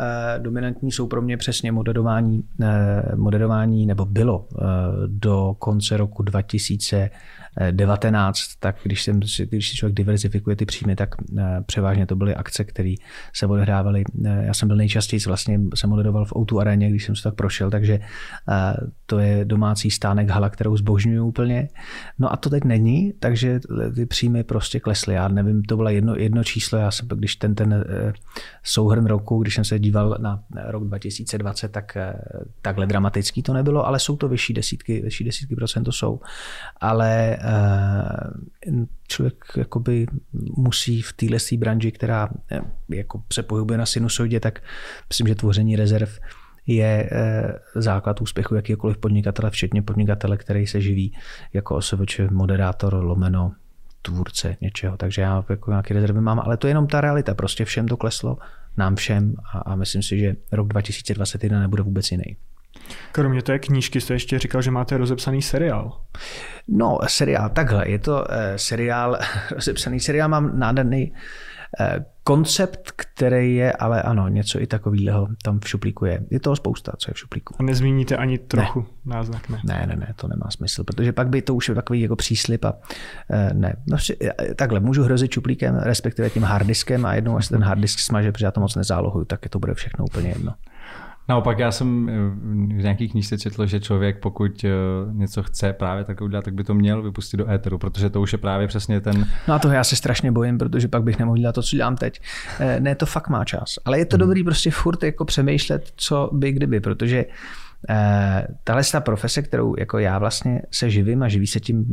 [0.00, 4.64] Eh, dominantní jsou pro mě přesně moderování, eh, moderování nebo bylo eh,
[5.06, 7.10] do konce roku 2000
[7.70, 12.34] 19, tak když, jsem, když si člověk diverzifikuje ty příjmy, tak eh, převážně to byly
[12.34, 12.94] akce, které
[13.34, 14.04] se odehrávaly.
[14.24, 17.34] Eh, já jsem byl nejčastěji, vlastně jsem moderoval v O2 aréně, když jsem se tak
[17.34, 17.94] prošel, takže
[18.48, 18.74] eh,
[19.06, 21.68] to je domácí stánek hala, kterou zbožňuju úplně.
[22.18, 23.60] No a to teď není, takže
[23.94, 25.14] ty příjmy prostě klesly.
[25.14, 27.84] Já nevím, to bylo jedno, jedno číslo, já jsem, když ten, ten
[28.62, 31.96] souhrn roku, když jsem se díval na rok 2020, tak
[32.62, 36.20] takhle dramatický to nebylo, ale jsou to vyšší desítky, vyšší desítky procent to jsou.
[36.80, 37.38] Ale
[39.08, 40.06] člověk jakoby
[40.56, 44.62] musí v téhle branži, která eh, jako se pohybuje na sinusoidě, tak
[45.08, 46.18] myslím, že tvoření rezerv
[46.66, 51.16] je eh, základ úspěchu jakýkoliv podnikatele, včetně podnikatele, který se živí
[51.52, 53.52] jako osoboč moderátor, lomeno,
[54.02, 54.96] tvůrce něčeho.
[54.96, 57.34] Takže já jako nějaké rezervy mám, ale to je jenom ta realita.
[57.34, 58.38] Prostě všem to kleslo,
[58.76, 62.36] nám všem a, a myslím si, že rok 2021 nebude vůbec jiný.
[63.12, 66.00] Kromě té knížky jste ještě říkal, že máte rozepsaný seriál.
[66.68, 69.18] No, seriál, takhle, je to eh, seriál,
[69.50, 71.12] rozepsaný seriál, mám nádherný
[71.80, 76.22] eh, koncept, který je, ale ano, něco i takového tam v šuplíku je.
[76.30, 77.54] Je toho spousta, co je v šuplíku.
[77.58, 79.14] A nezmíníte ani trochu ne.
[79.14, 79.58] náznak, ne?
[79.64, 82.64] Ne, ne, ne, to nemá smysl, protože pak by to už je takový jako příslip
[82.64, 82.74] a
[83.30, 83.76] eh, ne.
[83.86, 83.96] No,
[84.56, 88.50] takhle, můžu hrozit šuplíkem, respektive tím harddiskem a jednou, až ten harddisk smaže, protože já
[88.50, 90.54] to moc nezálohuju, tak je to bude všechno úplně jedno.
[91.28, 92.12] Naopak já jsem eh,
[92.78, 94.68] v nějaký knížce četl, že člověk pokud eh,
[95.12, 98.32] něco chce právě tak udělat, tak by to měl vypustit do éteru, protože to už
[98.32, 99.26] je právě přesně ten...
[99.48, 101.96] No a to já se strašně bojím, protože pak bych nemohl dělat to, co dělám
[101.96, 102.20] teď.
[102.60, 103.74] Eh, ne, to fakt má čas.
[103.84, 104.20] Ale je to hmm.
[104.20, 107.24] dobrý prostě furt jako přemýšlet, co by kdyby, protože
[108.64, 111.84] tahle ta profese, kterou jako já vlastně se živím a živí se tím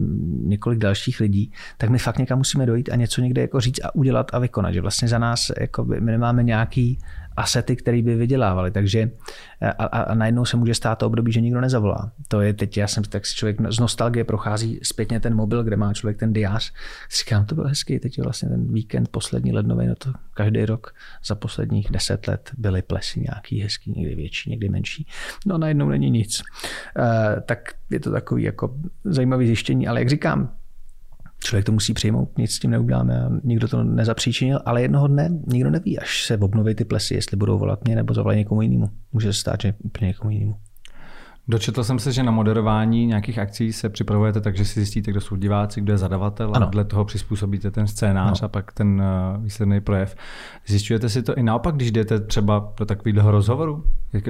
[0.45, 3.95] několik dalších lidí, tak my fakt někam musíme dojít a něco někde jako říct a
[3.95, 4.74] udělat a vykonat.
[4.74, 7.00] Že vlastně za nás jako my nemáme nějaký
[7.38, 8.71] asety, které by vydělávali.
[8.71, 9.12] Takže
[9.62, 12.12] a, a, a najednou se může stát to období, že nikdo nezavolá.
[12.28, 15.76] To je teď, já jsem tak si člověk z nostalgie prochází zpětně ten mobil, kde
[15.76, 16.74] má člověk ten diář.
[17.19, 20.95] Říkám, to byl hezký, teď je vlastně ten víkend poslední lednový, no to každý rok
[21.26, 25.08] za posledních deset let byly plesy nějaký hezký, někdy větší, někdy menší.
[25.45, 26.41] No najednou není nic.
[27.00, 30.52] E, tak je to takový jako zajímavý zjištění, ale jak říkám,
[31.39, 35.69] člověk to musí přijmout, nic s tím neuděláme nikdo to nezapříčinil, ale jednoho dne nikdo
[35.69, 38.89] neví, až se obnoví ty plesy, jestli budou volat mě nebo zavolají někomu jinému.
[39.13, 40.56] Může se stát, že úplně někomu jinému.
[41.48, 45.22] Dočetl jsem se, že na moderování nějakých akcí se připravujete tak, že si zjistíte, kdo
[45.22, 46.68] jsou diváci, kdo je zadavatel ano.
[46.68, 48.46] a dle toho přizpůsobíte ten scénář ano.
[48.46, 49.02] a pak ten
[49.38, 50.16] uh, výsledný projev.
[50.68, 53.84] Zjišťujete si to i naopak, když jdete třeba do takového rozhovoru?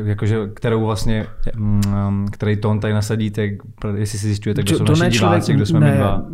[0.05, 1.25] jakože, kterou vlastně,
[1.55, 3.49] mm, který tón tady nasadíte,
[3.95, 6.25] jestli si zjišťujete, kdo to, jsou to naši diváci, kdo jsme ne, my dva?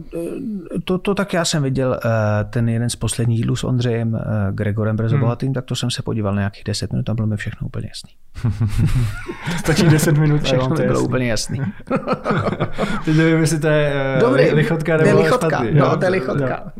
[0.83, 2.09] to, to tak já jsem viděl eh,
[2.43, 5.53] ten jeden z posledních dílů s Ondřejem eh, Gregorem Brezobohatým, hmm.
[5.53, 8.11] tak to jsem se podíval na nějakých 10 minut a bylo mi všechno úplně jasný.
[9.57, 11.07] Stačí 10 minut všechno mi bylo jasný.
[11.07, 11.59] úplně jasný.
[13.05, 15.49] Teď nevím, jestli to je uh, Dobrý, lichotka nebo lichotka.
[15.49, 15.79] Špatný.
[15.79, 16.71] No, to je lichotka.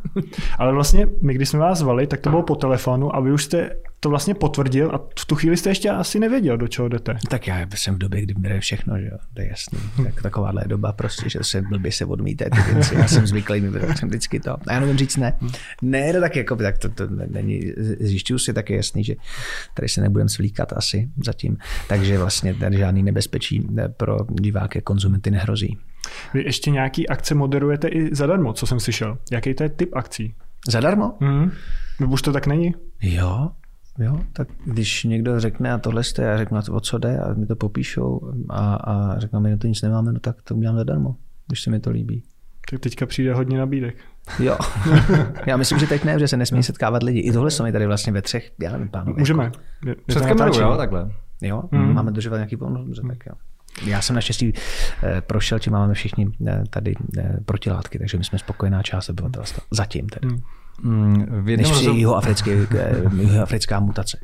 [0.58, 3.44] Ale vlastně my, když jsme vás zvali, tak to bylo po telefonu a vy už
[3.44, 3.70] jste
[4.04, 7.18] to vlastně potvrdil a v tu chvíli jste ještě asi nevěděl, do čeho jdete.
[7.30, 9.80] Tak já jsem v době, kdy bere všechno, že jo, to je jasný.
[10.04, 12.96] Tak takováhle doba prostě, že se blbě se odmítá ty věci.
[12.96, 14.52] Já jsem zvyklý, mi jsem vždycky to.
[14.68, 15.34] A já nevím říct ne.
[15.82, 17.62] Ne, to tak jako, tak to, to není,
[18.00, 19.16] zjišťuju si, tak je jasný, že
[19.74, 21.41] tady se nebudem svlíkat asi zatím.
[21.88, 25.78] Takže vlastně tady žádný nebezpečí pro diváky konzumenty nehrozí.
[26.34, 29.18] Vy ještě nějaký akce moderujete i zadarmo, co jsem slyšel.
[29.32, 30.36] Jaký to je typ akcí?
[30.68, 31.14] Zadarmo?
[31.20, 31.52] Mm.
[32.10, 32.76] Už to tak není?
[33.02, 33.50] Jo,
[34.00, 37.46] Jo, tak když někdo řekne a tohle jste, já řeknu, o co jde a mi
[37.46, 41.16] to popíšou a, a řeknu, my na to nic nemáme, no tak to udělám zadarmo,
[41.48, 42.24] když se mi to líbí.
[42.72, 43.96] Tak teďka přijde hodně nabídek.
[44.40, 44.58] Jo.
[45.46, 47.20] Já myslím, že teď ne, že se nesmí setkávat lidi.
[47.20, 49.20] I tohle jsou mi tady vlastně ve třech, já nevím, pánové.
[49.20, 49.52] Můžeme.
[49.86, 50.02] Jako.
[50.08, 51.12] Před kamerou, jo, takhle.
[51.42, 51.94] Jo, mm.
[51.94, 53.34] máme dožívat nějaký bonus, dobře, tak jo.
[53.86, 54.54] Já jsem naštěstí
[55.04, 59.64] eh, prošel, že máme všichni eh, tady eh, protilátky, takže my jsme spokojená část obyvatelstva.
[59.72, 60.28] Zatím tedy.
[60.28, 61.26] Mm.
[61.42, 61.98] V Než rozhod...
[61.98, 62.16] jeho
[63.42, 64.20] africká mutace.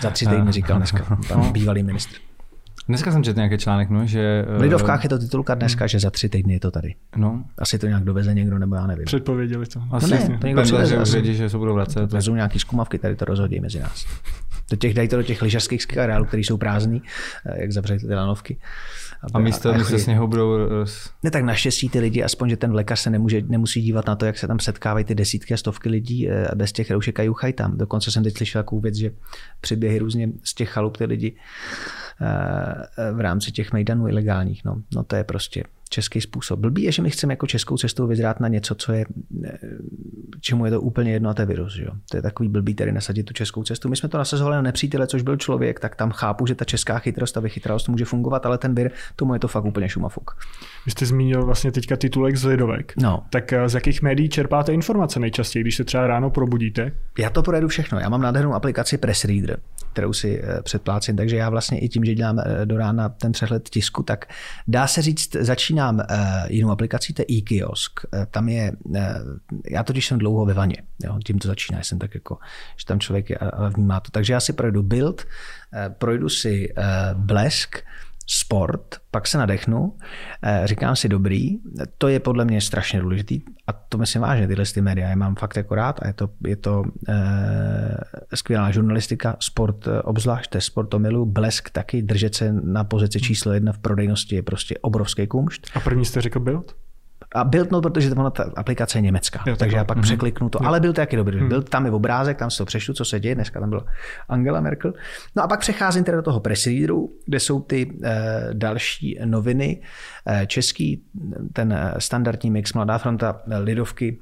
[0.00, 2.16] Za tři týdny říkal dneska pan bývalý ministr.
[2.88, 4.44] Dneska jsem četl nějaký článek, no, že...
[4.58, 6.94] V Lidovkách je to titulka dneska, že za tři týdny je to tady.
[7.16, 7.44] No.
[7.58, 9.04] Asi to nějak doveze někdo, nebo já nevím.
[9.04, 9.82] Předpověděli to.
[9.90, 12.12] Asi no ne, to někdo přiveze, že, vědí, že se budou vracet.
[12.12, 14.06] Vezou nějaký zkumavky, tady to rozhodí mezi nás.
[14.70, 17.02] Do těch, dají to do těch lyžařských areálů, které jsou prázdný,
[17.46, 18.56] eh, jak zavřeli ty lanovky.
[19.34, 20.56] A místo, se s něho budou...
[20.56, 21.10] Roz...
[21.22, 24.26] Ne, tak naštěstí ty lidi, aspoň, že ten lékař se nemůže, nemusí dívat na to,
[24.26, 27.52] jak se tam setkávají ty desítky a stovky lidí eh, bez těch roušek a juchají
[27.52, 27.78] tam.
[27.78, 29.10] Dokonce jsem teď slyšel takovou věc, že
[29.60, 31.36] přiběhy různě z těch chalup ty lidi
[33.12, 34.64] v rámci těch mejdanů ilegálních.
[34.64, 36.60] No, no to je prostě český způsob.
[36.60, 39.04] Blbý je, že my chceme jako českou cestou vyzrát na něco, co je,
[40.40, 41.78] čemu je to úplně jedno a to je virus.
[41.78, 41.90] Jo?
[42.10, 43.88] To je takový blbý tady nasadit tu českou cestu.
[43.88, 46.98] My jsme to nasazovali na nepřítele, což byl člověk, tak tam chápu, že ta česká
[46.98, 50.36] chytrost a vychytralost může fungovat, ale ten vir, tomu je to fakt úplně šumafuk.
[50.86, 52.92] Vy jste zmínil vlastně teďka titulek z Lidovek.
[52.96, 53.24] No.
[53.30, 56.92] Tak eh, z jakých médií čerpáte informace nejčastěji, když se třeba ráno probudíte?
[57.18, 57.98] Já to projedu všechno.
[58.00, 59.58] Já mám nádhernou aplikaci Press Reader,
[59.92, 63.32] kterou si eh, předplácím, takže já vlastně i tím, že dělám eh, do rána ten
[63.32, 64.26] přehled tisku, tak
[64.68, 65.36] dá se říct,
[65.82, 66.06] začínám
[66.48, 68.00] jinou aplikací, to je e-kiosk.
[68.30, 68.72] Tam je,
[69.70, 72.38] já totiž jsem dlouho ve vaně, jo, tím to začíná, jsem tak jako,
[72.76, 73.38] že tam člověk je
[73.74, 74.10] vnímá to.
[74.10, 75.24] Takže já si projedu build,
[75.98, 76.74] projdu si
[77.14, 77.76] blesk,
[78.38, 79.96] sport, pak se nadechnu,
[80.42, 81.58] eh, říkám si dobrý,
[81.98, 85.34] to je podle mě strašně důležitý a to myslím vážně, tyhle ty média, já mám
[85.34, 87.96] fakt jako rád a je to, je to eh,
[88.34, 92.84] skvělá žurnalistika, sport eh, obzvlášť, to je sport to milu, blesk taky, držet se na
[92.84, 95.70] pozici číslo jedna v prodejnosti je prostě obrovský kumšt.
[95.74, 96.81] A první jste řekl Bild?
[97.34, 100.02] A byl to, protože ona ta aplikace je německá, jo, takže já pak mm-hmm.
[100.02, 100.58] překliknu to.
[100.62, 100.68] Jo.
[100.68, 101.38] Ale byl to jaký dobrý.
[101.38, 101.48] Mm-hmm.
[101.48, 103.34] Byl tam i obrázek, tam si to přešlu, co se děje.
[103.34, 103.84] Dneska tam byla
[104.28, 104.92] Angela Merkel.
[105.36, 109.80] No a pak přecházím teda do toho press readeru, kde jsou ty e, další noviny.
[110.26, 111.02] E, český,
[111.52, 114.18] ten eh, standardní mix Mladá fronta, Lidovky,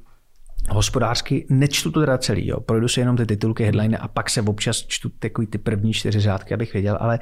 [0.69, 2.59] hospodářsky, nečtu to teda celý, jo.
[2.59, 6.19] projdu si jenom ty titulky, headline a pak se občas čtu takový ty první čtyři
[6.19, 7.19] řádky, abych věděl, ale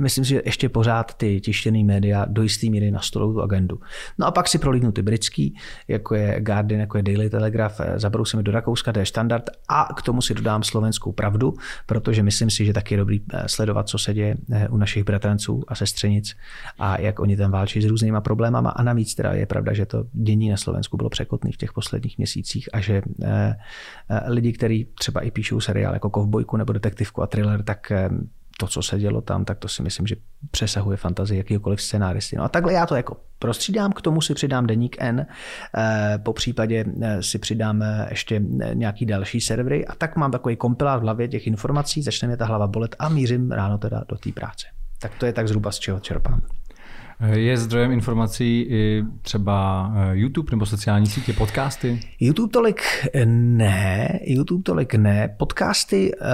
[0.00, 3.80] myslím si, že ještě pořád ty tištěné média do jisté míry nastolují tu agendu.
[4.18, 5.56] No a pak si prolídnu ty britský,
[5.88, 9.06] jako je Guardian, jako je Daily Telegraph, eh, zabrou se mi do Rakouska, to je
[9.06, 11.54] standard a k tomu si dodám slovenskou pravdu,
[11.86, 15.04] protože myslím si, že taky je dobrý eh, sledovat, co se děje eh, u našich
[15.04, 16.36] bratranců a sestřenic
[16.78, 20.04] a jak oni tam válčí s různýma problémama a navíc teda je pravda, že to
[20.12, 23.56] dění na Slovensku bylo překotný v těch posledních měsících a že eh,
[24.10, 28.08] eh, lidi, kteří třeba i píšou seriál jako Kovbojku nebo detektivku a thriller, tak eh,
[28.58, 30.16] to, co se dělo tam, tak to si myslím, že
[30.50, 32.36] přesahuje fantazii jakýkoliv scénáristy.
[32.36, 35.26] No a takhle já to jako prostřídám, k tomu si přidám deník N,
[36.22, 36.84] po případě
[37.20, 38.42] si přidám ještě
[38.74, 42.46] nějaký další servery a tak mám takový kompilát v hlavě těch informací, začne mě ta
[42.46, 44.66] hlava bolet a mířím ráno teda do té práce.
[45.02, 46.42] Tak to je tak zhruba z čeho čerpám.
[47.30, 52.00] Je zdrojem informací i třeba eh, YouTube nebo sociální sítě, podcasty?
[52.20, 52.82] YouTube tolik
[53.24, 55.34] ne, YouTube tolik ne.
[55.38, 56.26] Podcasty uh,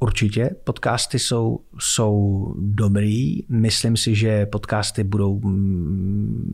[0.00, 0.50] určitě.
[0.64, 3.48] Podcasty jsou, jsou dobrý.
[3.48, 6.52] Myslím si, že podcasty budou mm,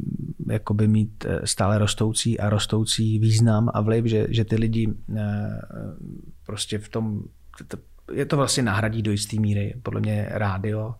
[0.50, 5.16] jakoby mít eh, stále rostoucí a rostoucí význam a vliv, že, že ty lidi uh,
[6.46, 7.22] prostě v tom,
[8.12, 10.94] je to vlastně nahradí do jisté míry podle mě rádio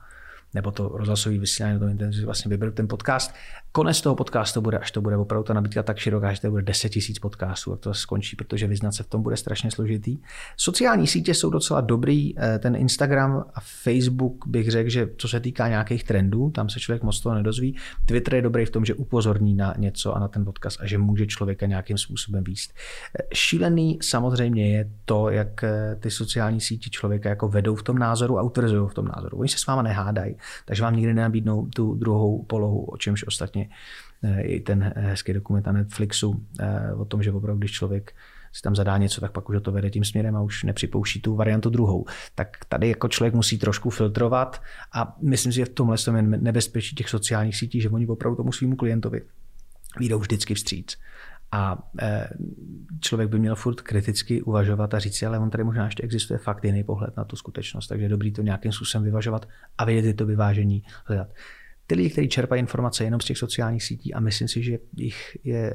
[0.54, 1.86] nebo to rozhlasové vysílání, to
[2.24, 3.34] vlastně vyberu ten podcast.
[3.76, 6.62] Konec toho podcastu bude, až to bude opravdu ta nabídka tak široká, že to bude
[6.62, 10.18] 10 tisíc podcastů, a to skončí, protože vyznat se v tom bude strašně složitý.
[10.56, 15.40] Sociální sítě jsou docela dobrý, eh, ten Instagram a Facebook bych řekl, že co se
[15.40, 17.76] týká nějakých trendů, tam se člověk moc toho nedozví.
[18.06, 20.98] Twitter je dobrý v tom, že upozorní na něco a na ten podcast a že
[20.98, 22.72] může člověka nějakým způsobem výst.
[23.20, 27.98] Eh, šílený samozřejmě je to, jak eh, ty sociální sítě člověka jako vedou v tom
[27.98, 29.38] názoru a utvrzují v tom názoru.
[29.38, 33.63] Oni se s váma nehádají, takže vám nikdy nenabídnou tu druhou polohu, o čemž ostatně
[34.22, 36.46] eh, i ten hezký dokument na Netflixu
[36.96, 38.14] o tom, že opravdu, když člověk
[38.55, 41.37] si tam zadá něco, tak pak už to vede tím směrem a už nepřipouští tu
[41.37, 42.05] variantu druhou.
[42.35, 46.96] Tak tady jako člověk musí trošku filtrovat a myslím si, že v tomhle je nebezpečí
[46.96, 49.22] těch sociálních sítí, že oni opravdu tomu svýmu klientovi
[49.98, 50.98] výjdou vždycky vstříc.
[51.53, 51.90] A
[53.00, 56.38] člověk by měl furt kriticky uvažovat a říct si, ale on tady možná ještě existuje
[56.38, 59.48] fakt jiný pohled na tu skutečnost, takže dobrý to nějakým způsobem vyvažovat
[59.79, 61.29] a vědět to vyvážení hledat.
[61.86, 65.36] Ty lidi, kteří čerpají informace jenom z těch sociálních sítí a myslím si, že jich
[65.44, 65.74] je,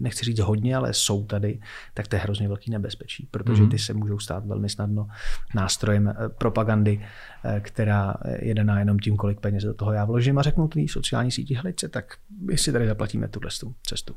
[0.00, 1.60] nechci říct hodně, ale jsou tady,
[1.94, 3.70] tak to je hrozně velký nebezpečí, protože mhm.
[3.70, 5.08] ty se můžou stát velmi snadno
[5.54, 7.06] nástrojem e, propagandy,
[7.44, 10.88] e, která je daná jenom tím, kolik peněz do toho já vložím a řeknu ty
[10.88, 12.16] sociální síti, hliďte, tak
[12.50, 13.50] jestli tady zaplatíme tuhle
[13.86, 14.14] cestu.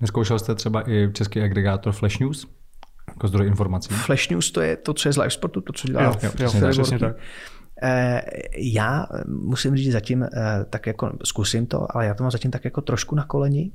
[0.00, 2.46] Neskoušel jste třeba i český agregátor Flash News?
[3.08, 3.94] Jako zdroj informací.
[3.94, 6.30] Flash News to je to, co je z live sportu, to, co dělá jo, jo,
[6.40, 7.16] jo, přesně, přesně tak.
[7.82, 8.22] Eh,
[8.56, 10.28] já musím říct zatím eh,
[10.70, 13.70] tak jako zkusím to, ale já to mám zatím tak jako trošku na koleni,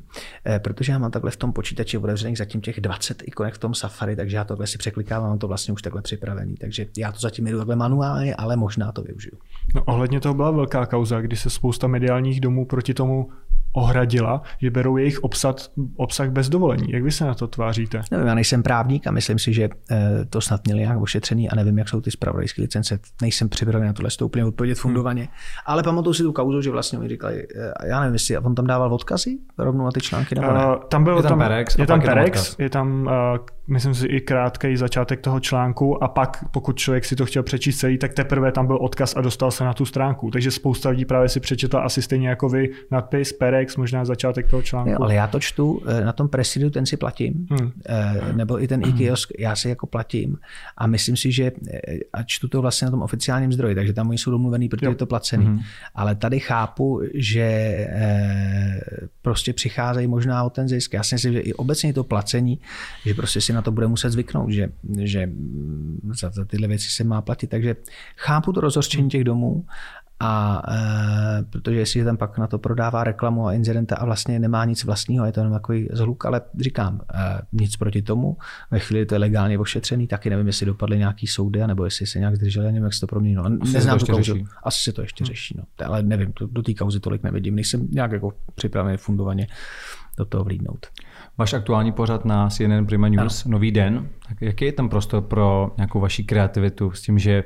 [0.45, 3.73] eh, protože já mám takhle v tom počítači otevřených zatím těch 20 ikonek v tom
[3.73, 6.55] Safari, takže já tohle si překlikávám, mám to vlastně už takhle připravený.
[6.55, 9.37] Takže já to zatím jdu takhle manuálně, ale možná to využiju.
[9.75, 13.29] No ohledně toho byla velká kauza, kdy se spousta mediálních domů proti tomu
[13.73, 15.55] ohradila, že berou jejich obsah,
[15.95, 16.91] obsah bez dovolení.
[16.91, 18.01] Jak vy se na to tváříte?
[18.11, 21.55] Nevím, já nejsem právník a myslím si, že eh, to snad měli nějak ošetřený a
[21.55, 22.99] nevím, jak jsou ty spravodajské licence.
[23.21, 24.81] Nejsem připravený na tohle to úplně odpovědět hmm.
[24.81, 25.21] fundovaně.
[25.21, 25.31] Hmm.
[25.65, 28.67] Ale pamatuju si tu kauzu, že vlastně mi říkali, eh, já nevím, jestli on tam
[28.67, 30.65] dával odkazy rovnou na ty články nebo ne?
[30.65, 33.37] Uh, tam byl, je tam, Perex, je tam Perex, je tam, uh,
[33.71, 37.77] myslím si, i krátký začátek toho článku a pak, pokud člověk si to chtěl přečíst
[37.77, 40.31] celý, tak teprve tam byl odkaz a dostal se na tu stránku.
[40.31, 44.49] Takže spousta lidí právě si přečetla asi stejně jako vy nadpis Perex Rex, možná začátek
[44.49, 44.89] toho článku.
[44.89, 47.71] Jo, ale já to čtu, eh, na tom presidu ten si platím, hmm.
[47.89, 50.37] Eh, nebo i ten e-kiosk, já si jako platím
[50.77, 54.09] a myslím si, že eh, a čtu to vlastně na tom oficiálním zdroji, takže tam
[54.09, 54.91] oni jsou domluvený, protože jo.
[54.91, 55.45] je to placený.
[55.45, 55.59] Hmm.
[55.95, 57.51] Ale tady chápu, že
[59.21, 60.93] prostě přicházejí možná o ten zisk.
[60.93, 62.59] Já si myslím, že i obecně to placení,
[63.05, 64.69] že prostě si na to bude muset zvyknout, že,
[64.99, 65.29] že
[66.21, 67.47] za, za tyhle věci se má platit.
[67.47, 67.75] Takže
[68.17, 69.65] chápu to rozhořčení těch domů
[70.23, 74.65] a e, protože jestli tam pak na to prodává reklamu a incidenta a vlastně nemá
[74.65, 78.37] nic vlastního, je to jenom takový zhluk, ale říkám, e, nic proti tomu.
[78.71, 82.19] Ve chvíli to je legálně ošetřený, taky nevím, jestli dopadly nějaký soudy, nebo jestli se
[82.19, 83.49] nějak zdrželi, nevím, jak se to proměnilo.
[83.49, 84.35] Neznám to kauzu.
[84.63, 85.27] Asi se to ještě hmm.
[85.27, 85.85] řeší, no.
[85.85, 89.47] ale nevím, to, do té kauzy tolik nevidím, nejsem nějak jako připravený fundovaně
[90.17, 90.87] do toho vlídnout.
[91.41, 93.51] Váš aktuální pořad na CNN Prima News, ano.
[93.51, 97.43] Nový den, tak jaký je tam prostor pro nějakou vaši kreativitu s tím, že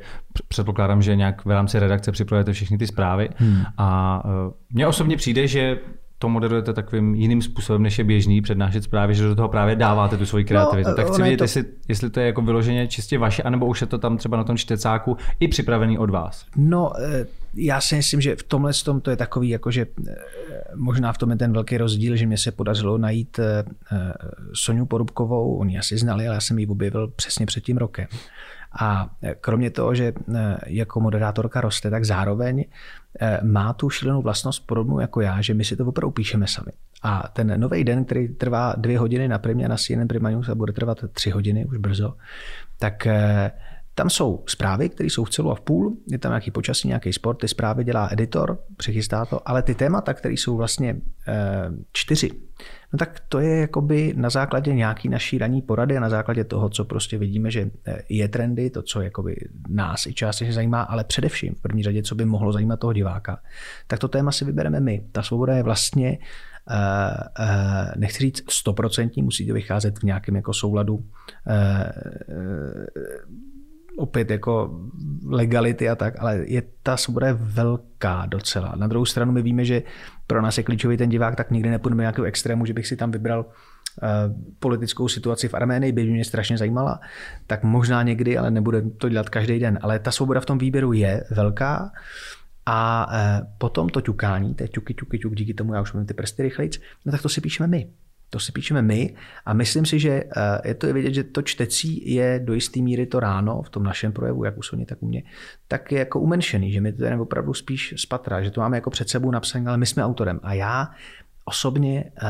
[0.48, 3.64] předpokládám, že nějak v rámci redakce připravujete všechny ty zprávy hmm.
[3.78, 4.32] a uh,
[4.70, 5.78] mně osobně přijde, že
[6.20, 10.18] to moderujete takovým jiným způsobem, než je běžný přednášet zprávy, že do toho právě dáváte
[10.18, 10.90] tu svoji kreativitu.
[10.90, 11.44] No, tak chci vědět, to...
[11.44, 14.44] jestli, jestli to je jako vyloženě čistě vaše, anebo už je to tam třeba na
[14.44, 16.46] tom čtecáku i připravený od vás.
[16.56, 20.15] No, eh, já si myslím, že v tomhle tom to je takový, jakože eh,
[20.76, 23.63] možná v tom je ten velký rozdíl, že mě se podařilo najít eh,
[24.54, 28.08] Soniu Porubkovou, oni asi znali, ale já jsem ji objevil přesně před tím rokem.
[28.80, 29.10] A
[29.41, 30.13] kromě toho, že
[30.65, 32.65] jako moderátorka roste, tak zároveň
[33.44, 36.72] má tu šílenou vlastnost podobnou jako já, že my si to opravdu píšeme sami.
[37.04, 40.56] A ten nový den, který trvá dvě hodiny na primě na CNN Prima News a
[40.56, 42.13] bude trvat tři hodiny už brzo,
[42.80, 43.08] tak
[43.96, 47.14] tam jsou zprávy, které jsou v celu a v půl, je tam nějaký počasí, nějaký
[47.14, 50.90] sport, ty zprávy dělá editor, přichystá to, ale ty témata, které jsou vlastně
[51.28, 52.32] e, čtyři,
[52.94, 56.70] no tak to je jakoby na základě nějaký naší ranní porady a na základě toho,
[56.70, 59.36] co prostě vidíme, že eh, je trendy, to, co jakoby
[59.70, 63.40] nás i částečně zajímá, ale především v první řadě, co by mohlo zajímat toho diváka,
[63.88, 65.06] tak to téma si vybereme my.
[65.12, 66.18] Ta svoboda je vlastně
[67.98, 71.06] nechci říct stoprocentní, musí to vycházet v nějakém jako souladu
[73.98, 74.80] opět jako
[75.26, 78.74] legality a tak, ale je ta svoboda je velká docela.
[78.76, 79.84] Na druhou stranu my víme, že
[80.28, 83.12] pro nás je klíčový ten divák, tak nikdy nepůjdeme nějakého extrému, že bych si tam
[83.12, 84.10] vybral uh,
[84.60, 87.00] politickou situaci v Arménii, by mě strašně zajímala,
[87.48, 89.80] tak možná někdy, ale nebude to dělat každý den.
[89.82, 91.92] Ale ta svoboda v tom výběru je velká
[92.66, 96.06] a uh, potom to ťukání, to je ťuky, ťuky, ťuk, díky tomu já už mám
[96.06, 97.90] ty prsty rychlejc, no tak to si píšeme my.
[98.30, 102.14] To si píšeme my a myslím si, že eh, je to vidět, že to čtecí
[102.14, 105.08] je do jisté míry to ráno v tom našem projevu, jak u Sony, tak u
[105.08, 105.24] mě,
[105.68, 108.78] tak je jako umenšený, že my to jdeme opravdu spíš z patra, že to máme
[108.78, 110.40] jako před sebou napsané, ale my jsme autorem.
[110.44, 110.90] A já
[111.46, 112.26] osobně, eh,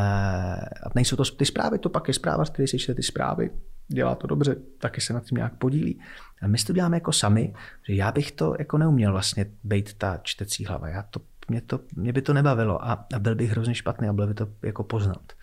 [0.84, 3.50] a nejsou to ty zprávy, to pak je zpráva, z které si čte ty zprávy,
[3.88, 6.00] dělá to dobře, taky se nad tím nějak podílí.
[6.42, 7.54] A my to děláme jako sami,
[7.88, 10.90] že já bych to jako neuměl vlastně být ta čtecí hlava.
[10.90, 14.14] Já to, mě, to, mě by to nebavilo a, a byl bych hrozně špatný a
[14.14, 15.34] byl by to jako poznat.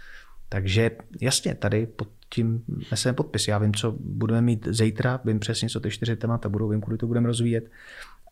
[0.53, 3.49] Takže jasně, tady pod tím neseme podpis.
[3.49, 6.99] Já vím, co budeme mít zítra, vím přesně, co ty čtyři témata budou, vím, kudy
[6.99, 7.65] to budeme rozvíjet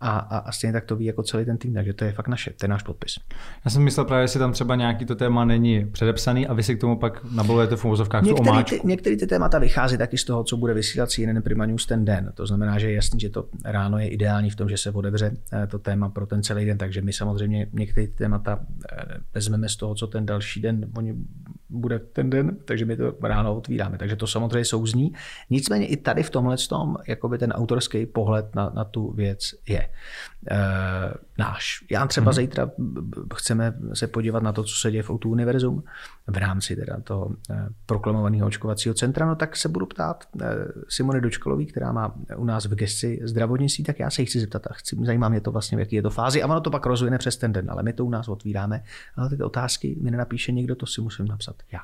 [0.01, 2.29] a, a, a stejně tak to ví jako celý ten tým, takže to je fakt
[2.29, 3.15] naše, to je náš podpis.
[3.65, 6.77] Já jsem myslel právě, jestli tam třeba nějaký to téma není předepsaný a vy si
[6.77, 8.79] k tomu pak nabolujete v uvozovkách tu omáčku.
[8.81, 12.05] Ty, některé ty témata vychází taky z toho, co bude vysílat CNN Prima News ten
[12.05, 12.33] den.
[12.35, 15.37] To znamená, že je jasný, že to ráno je ideální v tom, že se otevře
[15.53, 18.61] eh, to téma pro ten celý den, takže my samozřejmě některé ty témata
[18.93, 21.15] eh, vezmeme z toho, co ten další den oni
[21.71, 23.99] bude ten den, takže my to ráno otvíráme.
[23.99, 25.13] Takže to samozřejmě souzní.
[25.51, 29.81] Nicméně i tady v tomhle tom, jakoby ten autorský pohled na, na tu věc je
[29.81, 29.89] e,
[31.39, 31.85] náš.
[31.91, 32.35] Já třeba mm-hmm.
[32.35, 32.71] zítra
[33.35, 35.83] chceme se podívat na to, co se děje v O2 Univerzum
[36.31, 40.47] v rámci teda toho e, proklamovaného očkovacího centra, no tak se budu ptát e,
[40.89, 44.67] Simony Dočkolový, která má u nás v gesci zdravotnictví, tak já se jí chci zeptat
[44.67, 46.87] a chci, zajímá mě to vlastně, v jaký je to fázi a ono to pak
[46.87, 48.83] rozvine přes ten den, ale my to u nás otvíráme.
[49.17, 51.81] Ale ty otázky mi nenapíše někdo, to si musím napsat já.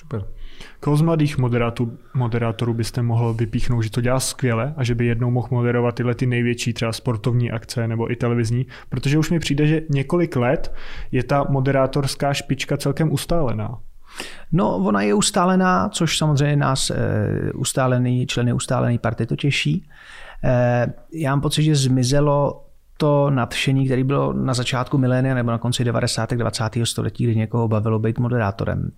[0.00, 0.24] Super.
[0.80, 5.06] Koho z mladých moderátorů, moderátorů byste mohl vypíchnout, že to dělá skvěle a že by
[5.06, 8.66] jednou mohl moderovat tyhle ty největší třeba sportovní akce nebo i televizní?
[8.88, 10.74] Protože už mi přijde, že několik let
[11.12, 13.78] je ta moderátorská špička celkem ustálená.
[14.52, 16.96] No, ona je ustálená, což samozřejmě nás e,
[17.54, 19.88] ustálený, členy ustálený party to těší.
[20.44, 22.64] E, já mám pocit, že zmizelo
[23.00, 26.30] to nadšení, které bylo na začátku milénia nebo na konci 90.
[26.34, 26.64] 20.
[26.84, 28.90] století, kdy někoho bavilo být moderátorem,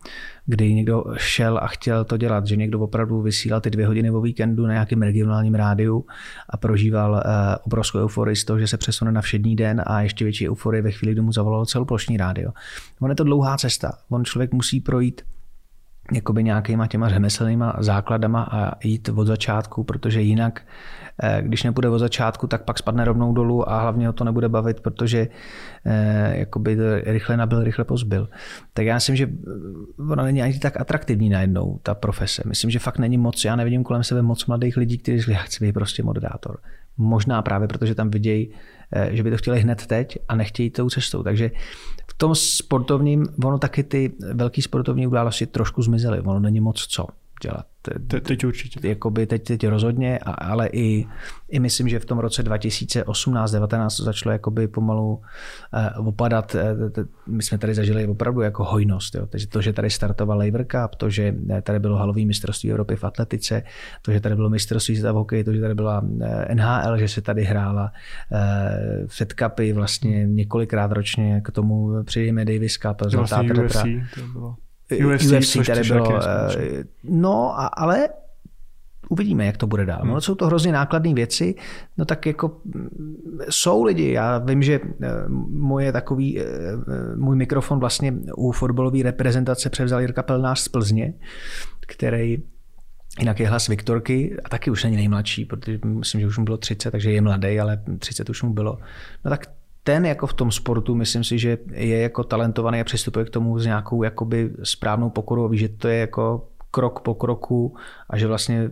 [0.47, 4.21] kdy někdo šel a chtěl to dělat, že někdo opravdu vysílal ty dvě hodiny o
[4.21, 6.05] víkendu na nějakém regionálním rádiu
[6.51, 7.21] a prožíval uh,
[7.63, 10.91] obrovskou euforii z toho, že se přesune na všední den a ještě větší euforii ve
[10.91, 12.51] chvíli, kdy mu zavolalo celoplošní rádio.
[13.01, 13.93] On je to dlouhá cesta.
[14.11, 15.23] On člověk musí projít
[16.13, 20.63] jakoby nějakýma těma řemeslnýma základama a jít od začátku, protože jinak
[21.23, 24.49] Eh, když nepůjde od začátku, tak pak spadne rovnou dolů a hlavně ho to nebude
[24.49, 25.29] bavit, protože
[25.87, 28.29] eh, jakoby rychle nabil, rychle pozbyl.
[28.73, 29.29] Tak já myslím, že
[30.11, 32.43] ona není ani tak atraktivní najednou, ta profese.
[32.47, 35.43] Myslím, že fakt není moc, já nevidím kolem sebe moc mladých lidí, kteří říkají, já
[35.43, 36.59] chci být prostě moderátor.
[36.97, 38.53] Možná právě protože tam vidějí,
[38.93, 41.23] eh, že by to chtěli hned teď a nechtějí tou cestou.
[41.23, 41.51] Takže
[42.23, 46.21] tom sportovním, ono taky ty velké sportovní události trošku zmizely.
[46.21, 47.07] Ono není moc co
[47.43, 47.67] dělat.
[48.09, 48.89] Te, teď určitě.
[48.89, 51.07] Jakoby teď, teď rozhodně, ale i,
[51.49, 55.15] i myslím, že v tom roce 2018-19 to začalo jakoby pomalu
[55.99, 56.55] uh, opadat.
[56.55, 56.75] Eh,
[57.27, 59.15] my jsme tady zažili opravdu jako hojnost.
[59.15, 59.27] Jo.
[59.27, 62.97] Takže to, že tady startoval Lever Cup, to, že eh, tady bylo halový mistrovství Evropy
[62.97, 63.63] v atletice,
[64.03, 66.03] to, že tady bylo mistrovství světa v hokeji, to, že tady byla
[66.55, 67.93] NHL, že se tady hrála
[68.31, 68.39] uh,
[69.07, 74.57] Fed Cupy vlastně několikrát ročně, k tomu přijíme Davis Cup, zlatá vlastně UFC, to bylo.
[74.97, 76.19] UFC, UFC tady bylo.
[76.27, 78.09] Eh, no, ale
[79.09, 80.01] uvidíme, jak to bude dál.
[80.03, 80.11] Hmm.
[80.11, 81.55] No, jsou to hrozně nákladné věci,
[81.99, 85.09] no tak jako mm, jsou lidi, já vím, že eh,
[85.49, 86.45] moje takový, eh,
[87.17, 91.15] můj mikrofon vlastně u fotbalové reprezentace převzal Jirka Pelnář z Plzně,
[91.87, 92.43] který
[93.19, 96.57] Jinak je hlas Viktorky a taky už není nejmladší, protože myslím, že už mu bylo
[96.57, 98.79] 30, takže je mladý, ale 30 už mu bylo.
[99.25, 99.47] No tak
[99.85, 103.59] ten jako v tom sportu, myslím si, že je jako talentovaný a přistupuje k tomu
[103.59, 107.77] s nějakou jakoby správnou pokorou, ví, že to je jako krok po kroku
[108.11, 108.71] a že vlastně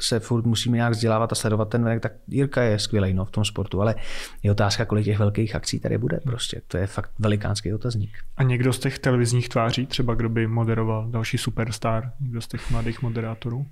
[0.00, 3.30] se furt musíme nějak vzdělávat a sledovat ten venek, tak Jirka je skvělý no, v
[3.30, 3.94] tom sportu, ale
[4.42, 6.60] je otázka, kolik těch velkých akcí tady bude prostě.
[6.68, 8.10] To je fakt velikánský otazník.
[8.36, 12.70] A někdo z těch televizních tváří, třeba kdo by moderoval další superstar, někdo z těch
[12.70, 13.66] mladých moderátorů?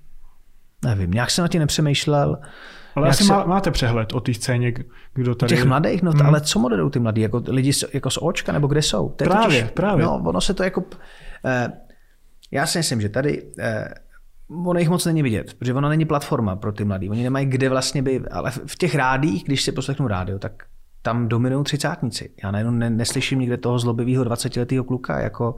[0.84, 2.38] Nevím, nějak jsem na tím nepřemýšlel.
[2.94, 3.32] Ale asi se...
[3.32, 4.72] máte přehled o té scéně,
[5.14, 5.56] kdo tady...
[5.56, 6.26] Těch mladých, no hmm.
[6.26, 7.20] ale co moderují ty mladí?
[7.20, 9.08] Jako lidi jako z očka, nebo kde jsou?
[9.08, 10.04] To právě, totiž, právě.
[10.04, 10.84] No, ono se to jako...
[11.44, 11.72] Eh,
[12.50, 13.94] já si myslím, že tady eh,
[14.48, 17.10] ono jich moc není vidět, protože ono není platforma pro ty mladí.
[17.10, 20.52] Oni nemají kde vlastně by, ale v těch rádích, když si poslechnu rádio, tak
[21.02, 22.30] tam dominují třicátníci.
[22.42, 25.56] Já najednou ne, neslyším nikde toho zlobivého 20-letého kluka, jako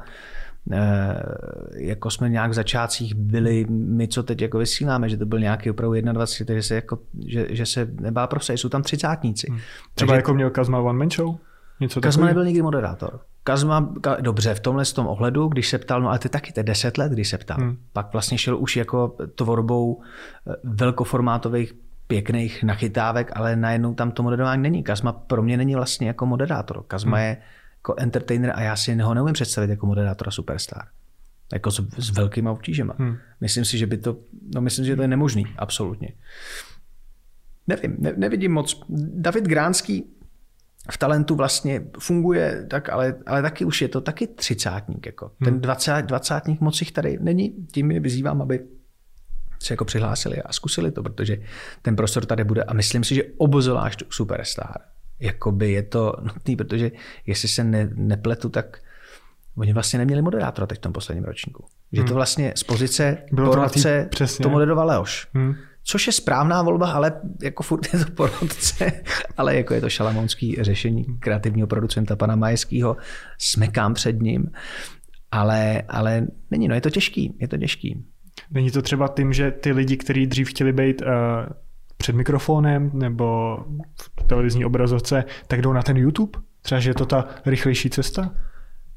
[1.77, 5.71] jako jsme nějak v začátcích byli my, co teď jako vysíláme, že to byl nějaký
[5.71, 9.47] opravdu 21, že se, jako, že, že se nebá prostě, jsou tam třicátníci.
[9.51, 9.61] Hmm.
[9.95, 11.37] Třeba Takže, jako měl Kazma One Man Show?
[11.81, 12.29] Něco Kazma takový?
[12.29, 13.21] nebyl nikdy moderátor.
[13.45, 16.61] Kazma, ka, dobře, v tomhle tom ohledu, když se ptal, no ale to taky, to
[16.61, 17.57] je deset let, když se ptal.
[17.61, 17.77] Hmm.
[17.93, 21.73] Pak vlastně šel už jako tvorbou eh, velkoformátových
[22.07, 24.83] pěkných nachytávek, ale najednou tam to moderování není.
[24.83, 26.85] Kazma pro mě není vlastně jako moderátor.
[26.87, 27.27] Kazma hmm.
[27.27, 27.37] je
[27.85, 30.82] jako entertainer a já si ho neumím představit jako moderátora Superstar.
[31.53, 32.95] Jako s, s velkýma obtížema.
[32.99, 33.16] Hmm.
[33.41, 34.16] Myslím si, že by to,
[34.55, 36.12] no myslím že to je nemožný, absolutně.
[37.66, 38.85] Nevím, ne, nevidím moc.
[39.14, 40.05] David Gránský
[40.91, 45.07] v talentu vlastně funguje, tak, ale, ale taky už je to taky třicátník.
[45.07, 45.30] Jako.
[45.45, 45.61] Ten hmm.
[45.61, 47.66] dvacát, dvacátník moc jich tady není.
[47.72, 48.64] Tím je vyzývám, aby
[49.62, 51.37] se jako přihlásili a zkusili to, protože
[51.82, 54.93] ten prostor tady bude a myslím si, že obozoláš superstar.
[55.21, 56.91] Jakoby je to nutný, protože
[57.27, 58.79] jestli se ne, nepletu, tak
[59.57, 61.65] oni vlastně neměli moderátora teď v tom posledním ročníku.
[61.93, 62.09] Že hmm.
[62.09, 65.29] to vlastně z pozice Bylo poradce to, to moderoval Leoš.
[65.35, 65.55] Hmm.
[65.87, 68.93] Což je správná volba, ale jako furt je to porodce,
[69.37, 72.97] ale jako je to šalamounský řešení kreativního producenta pana Majeského,
[73.39, 74.51] smekám před ním,
[75.31, 78.05] ale, ale není, no je to těžký, je to těžký.
[78.51, 81.09] Není to třeba tím, že ty lidi, kteří dřív chtěli být uh,
[82.05, 83.57] před mikrofonem nebo
[84.00, 86.38] v televizní obrazovce, tak jdou na ten YouTube?
[86.62, 88.30] Třeba, že je to ta rychlejší cesta?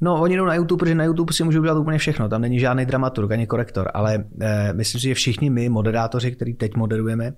[0.00, 2.28] No, oni jdou na YouTube, protože na YouTube si můžou dělat úplně všechno.
[2.28, 6.54] Tam není žádný dramaturg ani korektor, ale eh, myslím si, že všichni my, moderátoři, který
[6.54, 7.32] teď moderujeme,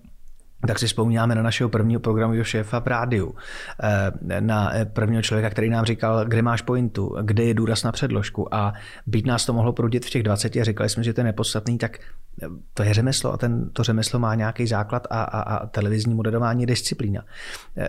[0.67, 3.35] tak si vzpomínáme na našeho prvního programového šéfa v rádiu,
[3.83, 7.93] eh, na eh, prvního člověka, který nám říkal, kde máš pointu, kde je důraz na
[7.93, 8.73] předložku a
[9.07, 11.79] být nás to mohlo prudit v těch 20 a říkali jsme, že to je nepodstatný,
[11.79, 11.99] tak
[12.43, 16.15] eh, to je řemeslo a ten, to řemeslo má nějaký základ a, a, a televizní
[16.15, 17.25] moderování je disciplína.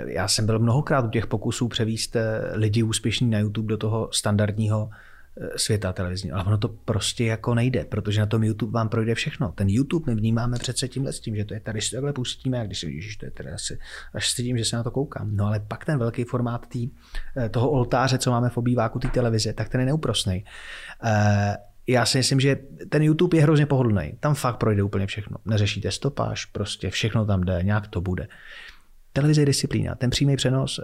[0.06, 2.18] Já jsem byl mnohokrát u těch pokusů převíst
[2.54, 4.90] lidi úspěšní na YouTube do toho standardního
[5.56, 6.38] světa televizního.
[6.38, 9.52] Ale ono to prostě jako nejde, protože na tom YouTube vám projde všechno.
[9.52, 12.62] Ten YouTube my vnímáme přece tímhle s tím, že to je tady si takhle pustíme
[12.62, 13.80] a když si vidíš, že to je teda asi,
[14.14, 15.36] až s tím, že se na to koukám.
[15.36, 16.90] No ale pak ten velký formát tý,
[17.38, 20.46] eh, toho oltáře, co máme v obýváku té televize, tak ten je neúprosný.
[21.04, 21.58] Eh,
[21.88, 22.58] já si myslím, že
[22.90, 24.18] ten YouTube je hrozně pohodlný.
[24.20, 25.38] Tam fakt projde úplně všechno.
[25.46, 28.28] Neřešíte stopáž, prostě všechno tam jde, nějak to bude.
[29.14, 29.96] Televize je disciplína.
[29.96, 30.80] Ten přímý přenos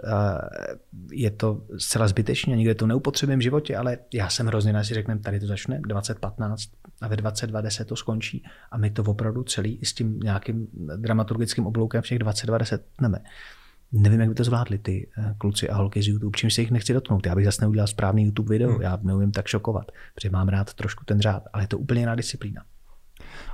[1.12, 4.94] je to zcela zbytečně, nikde to neupotřebujeme v životě, ale já jsem hrozně na si
[4.94, 6.62] řekneme, tady to začne 2015
[7.00, 10.66] a ve 2020 to skončí a my to opravdu celý s tím nějakým
[10.96, 13.18] dramaturgickým obloukem všech 2020 neme.
[13.92, 16.70] Nevím, jak by to zvládli ty eh, kluci a holky z YouTube, čím se jich
[16.70, 17.26] nechci dotknout.
[17.26, 18.82] Já bych zase neudělal správný YouTube video, hmm.
[18.82, 22.14] já neumím tak šokovat, protože mám rád trošku ten řád, ale je to úplně jiná
[22.14, 22.62] disciplína.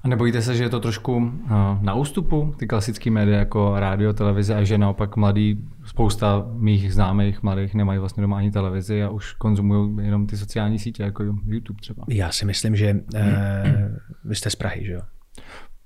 [0.02, 4.12] A nebojíte se, že je to trošku eh, na ústupu, ty klasické média jako rádio,
[4.12, 9.10] televize a že naopak mladí, spousta mých známých mladých nemají vlastně doma ani televizi a
[9.10, 12.04] už konzumují jenom ty sociální sítě, jako YouTube třeba.
[12.08, 13.90] Já si myslím, že eh,
[14.24, 15.00] vy jste z Prahy, že jo?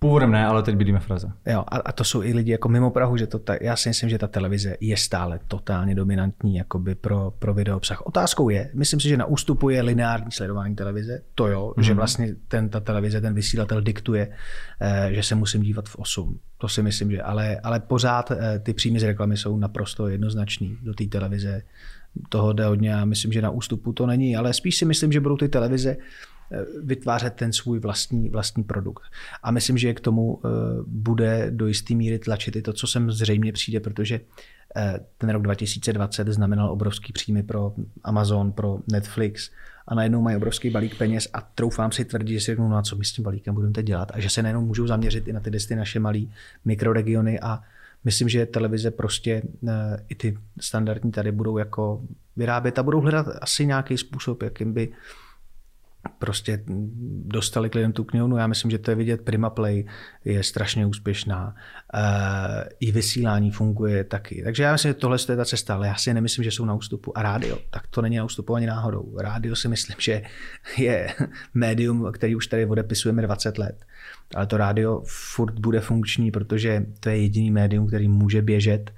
[0.01, 1.33] Původem ne, ale teď bydlíme v Praze.
[1.47, 3.89] Jo, a, a, to jsou i lidi jako mimo Prahu, že to ta, já si
[3.89, 8.07] myslím, že ta televize je stále totálně dominantní jakoby pro, pro video obsah.
[8.07, 11.83] Otázkou je, myslím si, že na ústupu je lineární sledování televize, to jo, mm-hmm.
[11.83, 14.29] že vlastně ten, ta televize, ten vysílatel diktuje,
[14.81, 16.39] eh, že se musím dívat v 8.
[16.59, 20.79] To si myslím, že, ale, ale pořád eh, ty příjmy z reklamy jsou naprosto jednoznačný
[20.83, 21.63] do té televize.
[22.29, 25.21] Toho jde hodně a myslím, že na ústupu to není, ale spíš si myslím, že
[25.21, 25.97] budou ty televize
[26.83, 29.03] vytvářet ten svůj vlastní, vlastní produkt.
[29.43, 30.49] A myslím, že k tomu eh,
[30.87, 34.21] bude do jisté míry tlačit i to, co sem zřejmě přijde, protože
[34.77, 37.75] eh, ten rok 2020 znamenal obrovský příjmy pro
[38.05, 39.51] Amazon, pro Netflix
[39.87, 42.83] a najednou mají obrovský balík peněz a troufám si tvrdit, že si řeknou, no a
[42.83, 45.33] co my s tím balíkem budeme teď dělat a že se najednou můžou zaměřit i
[45.33, 46.21] na ty desty naše malé
[46.65, 47.61] mikroregiony a
[48.05, 52.03] myslím, že televize prostě eh, i ty standardní tady budou jako
[52.37, 54.89] vyrábět a budou hledat asi nějaký způsob, jakým by
[56.19, 56.65] prostě
[57.25, 58.37] dostali k lidem tu knihovnu.
[58.37, 59.23] Já myslím, že to je vidět.
[59.23, 59.85] Prima Play
[60.25, 61.55] je strašně úspěšná.
[61.95, 64.43] E, I vysílání funguje taky.
[64.45, 66.75] Takže já myslím, že tohle je ta cesta, ale já si nemyslím, že jsou na
[66.75, 67.19] ústupu.
[67.19, 69.17] A rádio, tak to není na ústupu ani náhodou.
[69.19, 70.23] Rádio si myslím, že
[70.79, 71.15] je
[71.55, 73.85] médium, který už tady odepisujeme 20 let.
[74.35, 78.91] Ale to rádio furt bude funkční, protože to je jediný médium, který může běžet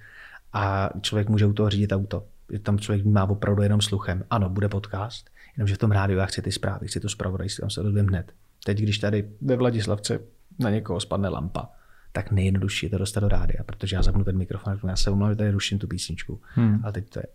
[0.52, 2.24] a člověk může u toho řídit auto.
[2.62, 4.24] Tam člověk má opravdu jenom sluchem.
[4.30, 7.70] Ano, bude podcast, Jenomže v tom rádiu já chci ty zprávy, chci to zpravodajství, tam
[7.70, 8.32] se dozvím hned.
[8.64, 10.20] Teď, když tady ve Vladislavce
[10.59, 11.68] na někoho spadne lampa,
[12.12, 15.11] tak nejjednodušší je to dostat do rádia, protože já zapnu ten mikrofon a já se
[15.11, 16.40] omlouvám, že tady ruším tu písničku.
[16.55, 16.80] Hmm.
[16.82, 17.26] Ale teď to je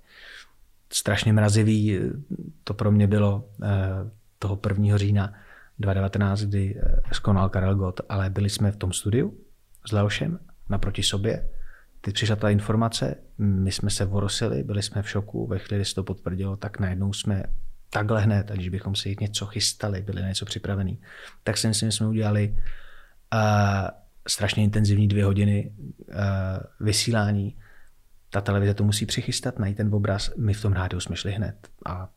[0.93, 1.99] strašně mrazivý.
[2.63, 3.68] To pro mě bylo eh,
[4.39, 4.97] toho 1.
[4.97, 5.34] října
[5.80, 9.38] 2019, kdy eh, skonal Karel Gott, ale byli jsme v tom studiu
[9.88, 10.39] s Leošem
[10.70, 11.49] naproti sobě.
[12.01, 15.86] Teď přišla ta informace, my jsme se vorosili, byli jsme v šoku, ve chvíli, kdy
[15.86, 17.43] se to potvrdilo, tak najednou jsme
[17.96, 21.00] takhle hned, aniž bychom si něco chystali, byli na něco připravený,
[21.43, 23.39] tak si myslím, že jsme udělali uh,
[24.28, 26.16] strašně intenzivní dvě hodiny uh,
[26.80, 27.56] vysílání.
[28.30, 30.32] Ta televize to musí přichystat, najít ten obraz.
[30.38, 32.10] My v tom rádiu jsme šli hned a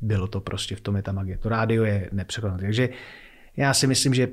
[0.00, 1.38] bylo to prostě, v tom je ta magie.
[1.38, 2.68] To rádio je nepřekonatelné.
[2.68, 2.88] Takže
[3.56, 4.28] já si myslím, že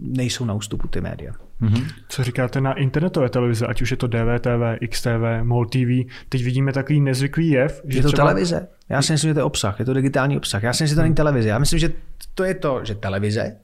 [0.00, 1.32] nejsou na ústupu ty média.
[1.62, 1.86] Mm-hmm.
[2.08, 5.88] Co říkáte na internetové televize, ať už je to DVTV, XTV, MOL TV,
[6.28, 7.82] teď vidíme takový nezvyklý jev.
[7.84, 8.28] Že je to třeba...
[8.28, 8.68] televize.
[8.88, 10.62] Já si myslím, že to je obsah, je to digitální obsah.
[10.62, 11.48] Já si myslím, že to není televize.
[11.48, 11.92] Já myslím, že
[12.34, 13.56] to je to, že televize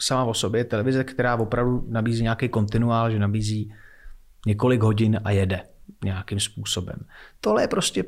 [0.00, 3.72] sama o sobě je televize, která opravdu nabízí nějaký kontinuál, že nabízí
[4.46, 5.60] několik hodin a jede
[6.04, 6.96] nějakým způsobem.
[7.40, 8.04] Tohle je prostě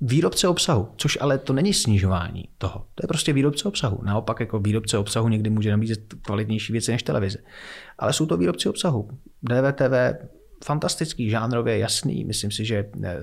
[0.00, 2.86] výrobce obsahu, což ale to není snižování toho.
[2.94, 4.00] To je prostě výrobce obsahu.
[4.02, 7.38] Naopak jako výrobce obsahu někdy může nabízet kvalitnější věci než televize.
[7.98, 9.08] Ale jsou to výrobci obsahu.
[9.42, 9.92] DVTV
[10.64, 12.24] fantastický, žánrově jasný.
[12.24, 13.20] Myslím si, že eh,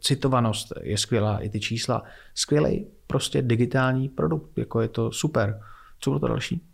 [0.00, 2.02] citovanost je skvělá, i ty čísla.
[2.34, 5.60] Skvělý prostě digitální produkt, jako je to super.
[6.00, 6.69] Co bylo to další?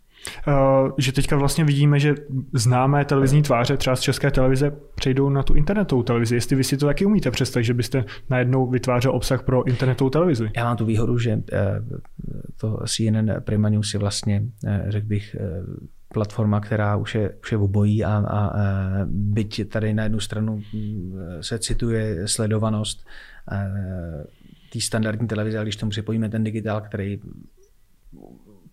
[0.47, 0.53] Eh,
[0.97, 2.15] že teďka vlastně vidíme, že
[2.53, 6.35] známé televizní tváře třeba z české televize přejdou na tu internetovou televizi.
[6.35, 10.51] Jestli vy si to taky umíte představit, že byste najednou vytvářel obsah pro internetovou televizi.
[10.57, 11.81] Já mám tu výhodu, že eh,
[12.57, 15.35] to CNN Prima News je vlastně, eh, řekl bych,
[16.13, 18.51] platforma, která už je, už je obojí a, a, a
[19.05, 23.07] byť tady na jednu stranu mm, se cituje sledovanost
[24.73, 27.19] té standardní televize, ale když tomu připojíme ten digitál, který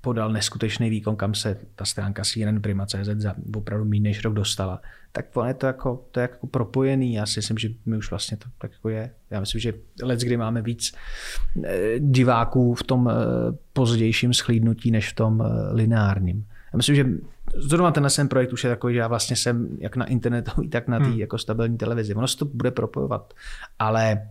[0.05, 4.81] podal neskutečný výkon, kam se ta stránka CNN Prima.cz za opravdu méně než rok dostala,
[5.13, 7.15] tak on je to jako, to je jako propojený.
[7.15, 9.11] Já si myslím, že my už vlastně to tak jako je.
[9.31, 10.93] Já myslím, že let, kdy máme víc
[11.65, 13.15] eh, diváků v tom eh,
[13.73, 16.47] pozdějším schlídnutí, než v tom eh, lineárním.
[16.73, 17.07] Já myslím, že
[17.57, 20.89] zrovna tenhle ten projekt už je takový, že já vlastně jsem jak na internetový, tak
[20.89, 21.19] na té hmm.
[21.19, 22.15] jako stabilní televizi.
[22.15, 23.35] Ono se to bude propojovat.
[23.79, 24.29] Ale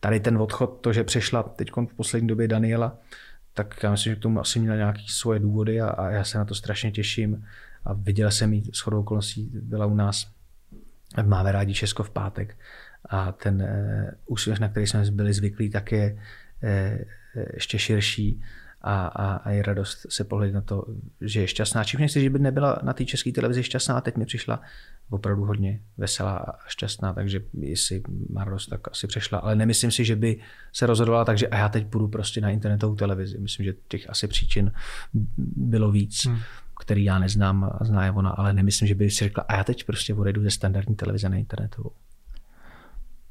[0.00, 2.98] tady ten odchod, to, že přešla teď v poslední době Daniela,
[3.56, 6.38] tak já myslím, že k tomu asi měla nějaké svoje důvody a, a já se
[6.38, 7.44] na to strašně těším.
[7.84, 10.26] A viděl jsem ji s chodou okolností, byla u nás
[11.22, 12.56] Máme rádi Česko v pátek
[13.08, 16.18] a ten e, úsměv, na který jsme byli zvyklí, tak je
[16.62, 16.98] e,
[17.54, 18.42] ještě širší
[18.86, 20.84] a, a, a je radost se pohledět na to,
[21.20, 21.84] že je šťastná.
[21.84, 24.60] Čím nechci, že by nebyla na té české televizi šťastná, teď mi přišla
[25.10, 29.38] opravdu hodně veselá a šťastná, takže jestli má radost, tak asi přešla.
[29.38, 30.40] Ale nemyslím si, že by
[30.72, 33.38] se rozhodovala tak, že a já teď půjdu prostě na internetovou televizi.
[33.38, 34.72] Myslím, že těch asi příčin
[35.56, 36.26] bylo víc.
[36.26, 36.38] Hmm
[36.80, 39.64] který já neznám a zná je ona, ale nemyslím, že by si řekla, a já
[39.64, 41.90] teď prostě odejdu ze standardní televize na internetovou.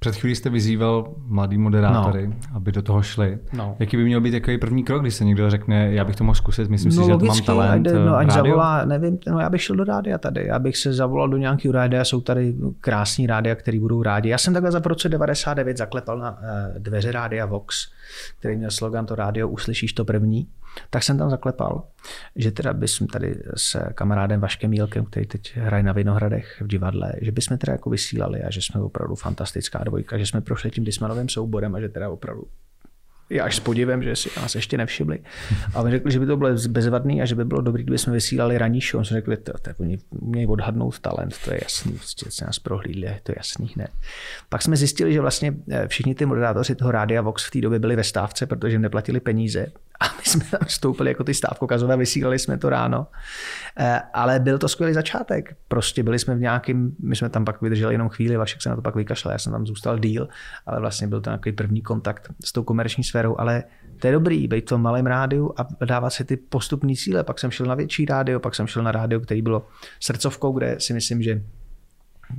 [0.06, 2.34] Před chvílí jste vyzýval mladý moderátory, no.
[2.54, 3.40] aby do toho šli.
[3.54, 3.76] No.
[3.80, 6.36] Jaký by měl být takový první krok, když se někdo řekne, já bych to mohl
[6.36, 7.88] zkusit, myslím no, si, že to mám talent.
[8.06, 11.30] No, ať zavolá, nevím, no já bych šel do rádia tady, já bych se zavolal
[11.30, 14.30] do nějakého rádia, jsou tady krásní rádia, který budou rádi.
[14.30, 16.38] Já jsem takhle za roce 99 zaklepal na uh,
[16.78, 17.88] dveře rádia Vox,
[18.40, 20.48] který měl slogan to rádio uslyšíš to první
[20.90, 21.84] tak jsem tam zaklepal,
[22.36, 27.14] že teda bychom tady s kamarádem Vaškem Mílkem, který teď hraje na Vinohradech v divadle,
[27.22, 30.84] že bychom teda jako vysílali a že jsme opravdu fantastická dvojka, že jsme prošli tím
[30.84, 32.48] Dismanovým souborem a že teda opravdu
[33.30, 35.20] je až s podivem, že si nás ještě nevšimli.
[35.74, 38.14] A on řekl, že by to bylo bezvadný a že by bylo dobré, kdyby jsme
[38.14, 39.00] vysílali ranní show.
[39.00, 42.60] On jsme řekli, to, to, oni umějí odhadnout talent, to je jasný, prostě se nás
[42.60, 43.92] prohlídli, to je jasný hned.
[44.50, 47.80] Pak jsme zjistili, že vlastně eh, všichni ty moderátoři toho Rádia Vox v té době
[47.80, 49.68] byli ve stávce, protože jim neplatili peníze
[50.00, 53.08] a my jsme tam vstoupili jako ty stávkokazové, vysílali jsme to ráno.
[53.80, 55.56] Eh, ale byl to skvělý začátek.
[55.68, 58.76] Prostě byli jsme v nějakým, my jsme tam pak vydrželi jenom chvíli, Vašek se na
[58.76, 60.28] to pak vykašlal, já jsem tam zůstal díl,
[60.66, 63.64] ale vlastně byl to nějaký první kontakt s tou komerční sférou, ale
[64.00, 67.24] to je dobrý, být v tom malém rádiu a dávat si ty postupné cíle.
[67.24, 69.68] Pak jsem šel na větší rádio, pak jsem šel na rádio, který bylo
[70.00, 71.42] srdcovkou, kde si myslím, že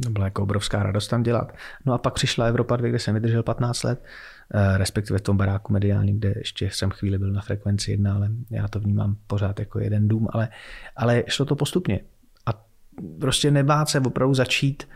[0.02, 1.52] to byla jako obrovská radost tam dělat.
[1.86, 4.04] No a pak přišla Evropa 2, kde jsem vydržel 15 let
[4.76, 8.68] respektive v tom baráku mediálním, kde ještě jsem chvíli byl na frekvenci jedna, ale já
[8.68, 10.48] to vnímám pořád jako jeden dům, ale,
[10.96, 12.00] ale šlo to postupně.
[12.46, 12.64] A
[13.20, 14.88] prostě nebát se opravdu začít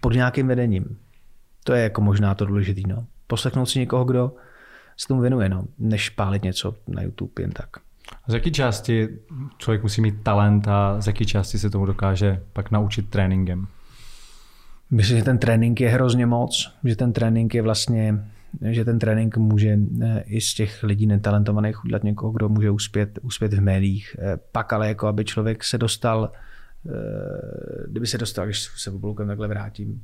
[0.00, 0.98] pod nějakým vedením.
[1.64, 2.80] To je jako možná to důležité.
[2.86, 3.06] No.
[3.26, 4.32] Poslechnout si někoho, kdo
[4.96, 7.68] se tomu věnuje, no, než pálit něco na YouTube jen tak.
[8.28, 9.08] Z jaké části
[9.58, 13.66] člověk musí mít talent a z jaké části se tomu dokáže pak naučit tréninkem?
[14.90, 19.36] Myslím, že ten trénink je hrozně moc, že ten trénink je vlastně že ten trénink
[19.36, 24.16] může eh, i z těch lidí netalentovaných udělat někoho, kdo může uspět, uspět v médiích.
[24.18, 26.32] Eh, pak ale jako aby člověk se dostal,
[26.86, 26.90] eh,
[27.90, 30.02] kdyby se dostal, když se obloukem takhle vrátím,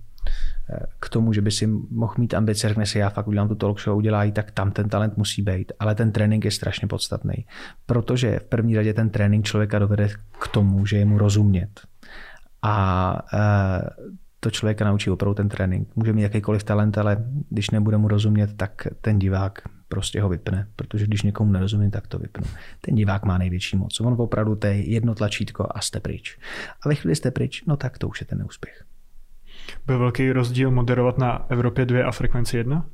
[1.00, 3.80] k tomu, že by si mohl mít ambice, řekne si, já fakt udělám tu talk
[3.80, 5.72] show, udělají, tak tam ten talent musí být.
[5.78, 7.34] Ale ten trénink je strašně podstatný,
[7.86, 10.08] protože v první řadě ten trénink člověka dovede
[10.40, 11.80] k tomu, že je mu rozumět.
[12.62, 13.22] A
[14.44, 15.88] to člověka naučí opravdu ten trénink.
[15.96, 17.16] Může mít jakýkoliv talent, ale
[17.50, 22.06] když nebude mu rozumět, tak ten divák prostě ho vypne, protože když někomu nerozumí, tak
[22.06, 22.46] to vypnu.
[22.80, 24.00] Ten divák má největší moc.
[24.00, 26.38] On opravdu to je jedno tlačítko a jste pryč.
[26.82, 28.84] A ve chvíli jste pryč, no tak to už je ten neúspěch.
[29.86, 32.86] Byl velký rozdíl moderovat na Evropě 2 a frekvenci 1?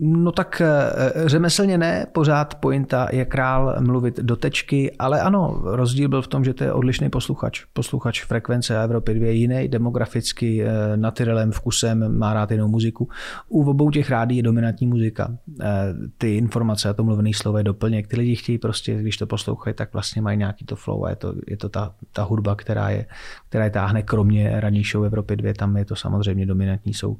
[0.00, 6.08] No tak eh, řemeslně ne, pořád pointa je král mluvit do tečky, ale ano, rozdíl
[6.08, 7.64] byl v tom, že to je odlišný posluchač.
[7.72, 13.08] Posluchač frekvence Evropy 2 je jiný, demograficky, eh, natyrelem, vkusem, má rád jinou muziku.
[13.48, 15.38] U obou těch rádí je dominantní muzika.
[15.60, 15.66] Eh,
[16.18, 18.06] ty informace a to mluvený slovo je doplněk.
[18.06, 21.16] Ty lidi chtějí prostě, když to poslouchají, tak vlastně mají nějaký to flow a je
[21.16, 23.06] to, je to ta, ta hudba, která je,
[23.48, 27.16] která je táhne kromě ranějšího Evropy 2, tam je to samozřejmě dominantní, jsou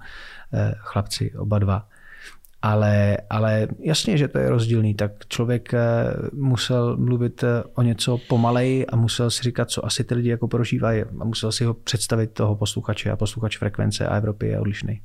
[0.78, 1.86] chlapci oba dva.
[2.62, 5.78] Ale, ale jasně, že to je rozdílný, tak člověk eh,
[6.32, 10.48] musel mluvit eh, o něco pomalej a musel si říkat, co asi ty lidi jako
[10.48, 15.00] prožívají a musel si ho představit toho posluchače a posluchač frekvence a Evropy je odlišný.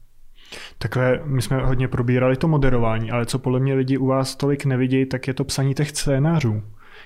[0.77, 4.65] Takhle my jsme hodně probírali to moderování, ale co podle mě lidi u vás tolik
[4.65, 6.63] nevidějí, tak je to psaní těch scénářů.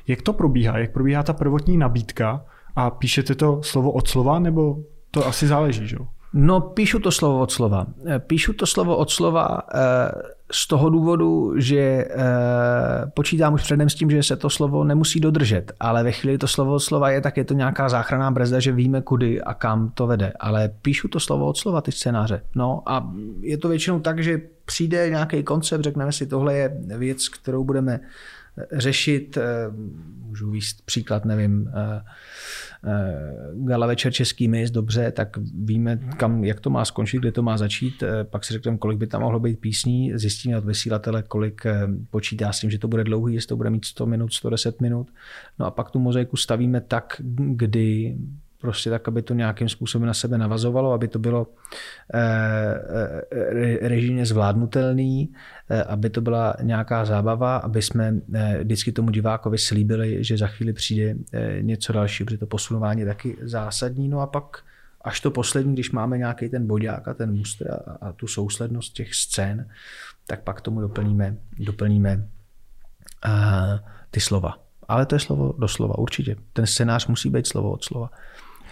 [0.08, 0.78] Jak to probíhá?
[0.78, 2.46] Jak probíhá ta prvotní nabídka?
[2.76, 4.78] A píšete to slovo od slova, nebo
[5.12, 5.98] to asi záleží, že?
[6.34, 7.86] No, píšu to slovo od slova.
[8.08, 9.62] Eh, píšu to slovo od slova
[10.52, 12.08] z toho důvodu, že e,
[13.14, 16.48] počítám už předem s tím, že se to slovo nemusí dodržet, ale ve chvíli to
[16.48, 19.92] slovo od slova je, tak je to nějaká záchranná brzda, že víme kudy a kam
[19.94, 20.34] to vede.
[20.40, 22.42] Ale píšu to slovo od slova, ty scénáře.
[22.56, 27.30] No a je to většinou tak, že přijde nějaký koncept, řekneme si, tohle je věc,
[27.30, 28.00] kterou budeme
[28.72, 29.44] řešit, eh,
[30.22, 32.02] můžu víc příklad, nevím, eh,
[32.86, 37.42] eh, gala večer Český mis, dobře, tak víme, kam, jak to má skončit, kde to
[37.42, 41.62] má začít, pak si řekneme, kolik by tam mohlo být písní, zjistíme od vysílatele, kolik
[42.10, 45.12] počítá s tím, že to bude dlouhý, jestli to bude mít 100 minut, 110 minut,
[45.60, 48.18] no a pak tu mozaiku stavíme tak, kdy
[48.62, 51.48] prostě tak, aby to nějakým způsobem na sebe navazovalo, aby to bylo
[52.14, 52.20] eh,
[53.32, 55.34] eh, režimně zvládnutelný,
[55.70, 58.16] eh, aby to byla nějaká zábava, aby jsme
[58.60, 61.16] vždycky tomu divákovi slíbili, že za chvíli přijde
[61.62, 64.08] něco dalšího, protože to posunování je taky zásadní.
[64.08, 64.64] No a pak
[65.02, 68.94] až to poslední, když máme nějaký ten bodák a ten mustr a, a tu souslednost
[68.94, 69.70] těch scén,
[70.28, 72.28] tak pak tomu doplníme, doplníme
[74.12, 74.68] ty slova.
[74.88, 76.36] Ale to je slovo do slova, určitě.
[76.54, 78.10] Ten scénář musí být slovo od slova.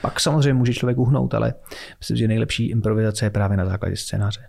[0.02, 1.54] Pak samozřejmě může člověk uhnout, ale
[2.00, 4.42] myslím, že nejlepší improvizace je právě na základě scénáře.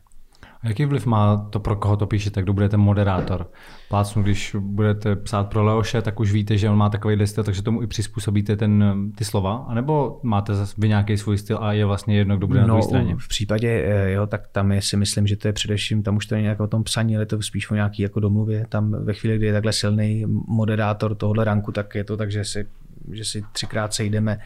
[0.63, 3.51] A jaký vliv má to, pro koho to píšete, kdo budete moderátor?
[3.89, 7.63] Plácnu, když budete psát pro Leoše, tak už víte, že on má takový styl, takže
[7.63, 8.85] tomu i přizpůsobíte ten,
[9.17, 9.65] ty slova?
[9.69, 12.75] A nebo máte vy nějaký svůj styl a je vlastně jedno, kdo bude no, na
[12.75, 13.17] druhé straně?
[13.19, 16.27] V případě, eh, jo, tak tam je, si myslím, že to je především, tam už
[16.27, 18.67] to není jako o tom psaní, ale to spíš o nějaký jako domluvě.
[18.69, 22.45] Tam ve chvíli, kdy je takhle silný moderátor tohohle ranku, tak je to tak, že
[22.45, 22.67] si
[23.13, 24.39] že si třikrát sejdeme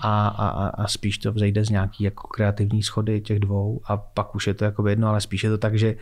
[0.00, 4.34] a, a, a spíš to vzejde z nějaký jako kreativní schody těch dvou a pak
[4.34, 5.96] už je to jako jedno, ale spíš je to tak, že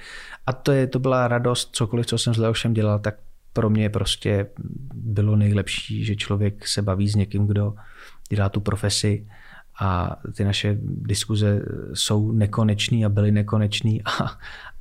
[0.47, 3.15] a to, je, to byla radost, cokoliv, co jsem s Leošem dělal, tak
[3.53, 4.47] pro mě prostě
[4.95, 7.75] bylo nejlepší, že člověk se baví s někým, kdo
[8.29, 9.27] dělá tu profesi
[9.81, 11.63] a ty naše diskuze
[11.95, 14.39] jsou nekonečný a byly nekonečný a,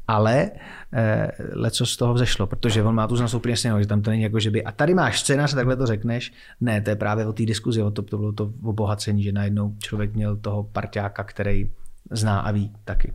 [0.07, 0.51] ale
[0.93, 4.09] eh, leco z toho vzešlo, protože on má tu znanost úplně stejnou, že tam to
[4.09, 6.33] není jako, že by a tady máš scénář a takhle to řekneš.
[6.61, 9.75] Ne, to je právě o té diskuzi, o to, to bylo to obohacení, že najednou
[9.79, 11.69] člověk měl toho parťáka, který
[12.11, 13.13] zná a ví taky.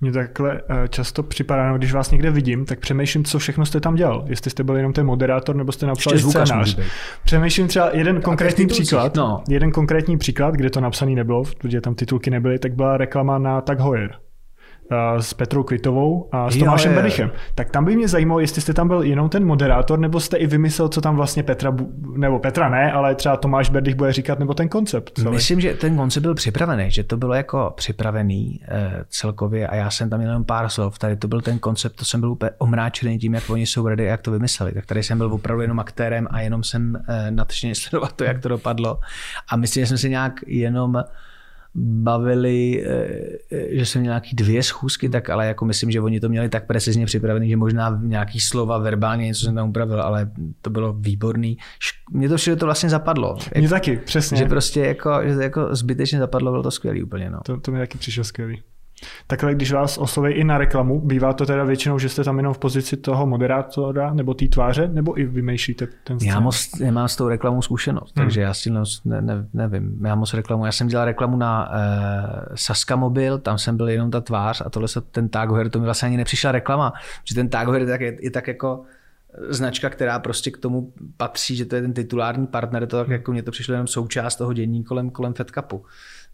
[0.00, 3.80] Mně takhle eh, často připadá, no, když vás někde vidím, tak přemýšlím, co všechno jste
[3.80, 4.24] tam dělal.
[4.28, 6.78] Jestli jste byl jenom ten moderátor, nebo jste napsal scénář.
[7.24, 9.42] Přemýšlím třeba jeden konkrétní příklad, no.
[9.48, 13.60] jeden konkrétní příklad, kde to napsaný nebylo, protože tam titulky nebyly, tak byla reklama na
[13.60, 14.27] Tag Heuer
[15.20, 17.30] s Petrou Kvitovou a s jo, Tomášem Benichem.
[17.54, 20.46] Tak tam by mě zajímalo, jestli jste tam byl jenom ten moderátor, nebo jste i
[20.46, 21.76] vymyslel, co tam vlastně Petra,
[22.16, 25.12] nebo Petra ne, ale třeba Tomáš Berdych bude říkat, nebo ten koncept.
[25.14, 25.30] Celý.
[25.30, 29.90] Myslím, že ten koncept byl připravený, že to bylo jako připravený eh, celkově a já
[29.90, 30.98] jsem tam jenom pár slov.
[30.98, 34.06] Tady to byl ten koncept, to jsem byl úplně omráčený tím, jak oni jsou ready
[34.06, 34.72] a jak to vymysleli.
[34.72, 38.40] Tak tady jsem byl opravdu jenom aktérem a jenom jsem eh, nadšeně sledovat to, jak
[38.40, 38.98] to dopadlo.
[39.48, 41.04] A myslím, že jsem si nějak jenom
[41.80, 46.28] bavili, eh, že jsem měl nějaký dvě schůzky, tak ale jako myslím, že oni to
[46.28, 50.30] měli tak precizně připravený, že možná nějaký slova, verbálně něco jsem tam upravil, ale
[50.62, 51.58] to bylo výborný.
[52.12, 53.36] Mně to všechno to vlastně zapadlo.
[53.54, 54.38] Mně jak, taky, přesně.
[54.38, 57.30] Že prostě jako, že to jako zbytečně zapadlo, bylo to skvělý úplně.
[57.30, 57.38] No.
[57.44, 58.62] To, to mi taky přišlo skvělý.
[59.26, 62.54] Takhle, když vás osloví i na reklamu, bývá to teda většinou, že jste tam jenom
[62.54, 66.28] v pozici toho moderátora nebo té tváře, nebo i vymýšlíte ten scén?
[66.28, 68.26] Já moc nemám s tou reklamou zkušenost, hmm.
[68.26, 68.82] takže já si ne,
[69.22, 70.06] ne, nevím.
[70.06, 70.66] Já moc reklamu.
[70.66, 71.76] Já jsem dělal reklamu na uh,
[72.54, 75.78] Saska Mobil, tam jsem byl jenom ta tvář a tohle se, ten Tag Heuer, to
[75.78, 76.92] mi vlastně ani nepřišla reklama,
[77.24, 78.82] že ten Tag Heuer je tak, je, je tak jako
[79.48, 83.12] značka, která prostě k tomu patří, že to je ten titulární partner, to tak hmm.
[83.12, 85.84] jako mě to přišlo jenom součást toho dění kolem, kolem Fed Cupu.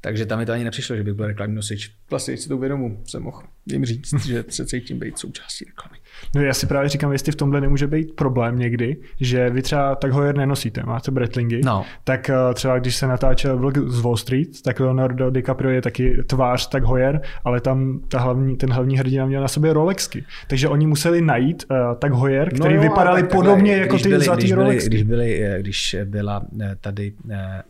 [0.05, 1.95] Takže tam mi to ani nepřišlo, že bych byl reklamní nosič.
[2.11, 5.99] Vlastně si to uvědomu, jsem mohl jim říct, že se cítím být součástí reklamy.
[6.35, 9.95] No já si právě říkám, jestli v tomhle nemůže být problém někdy, že vy třeba
[9.95, 11.85] tak hojer nenosíte, máte bretlingy, no.
[12.05, 16.23] tak eh, třeba když se natáčel vlog z Wall Street, tak Leonardo DiCaprio je taky
[16.27, 20.25] tvář tak hojer, ale tam ta hlavní, ten hlavní hrdina měl na sobě Rolexky.
[20.49, 23.87] Takže oni museli najít uh, tak hojer, no který no jo, vypadali tak, podobně takhle,
[23.87, 24.89] jako ty byli, zlatý když Rolexky.
[24.89, 26.43] Když, byli, když byla
[26.81, 27.13] tady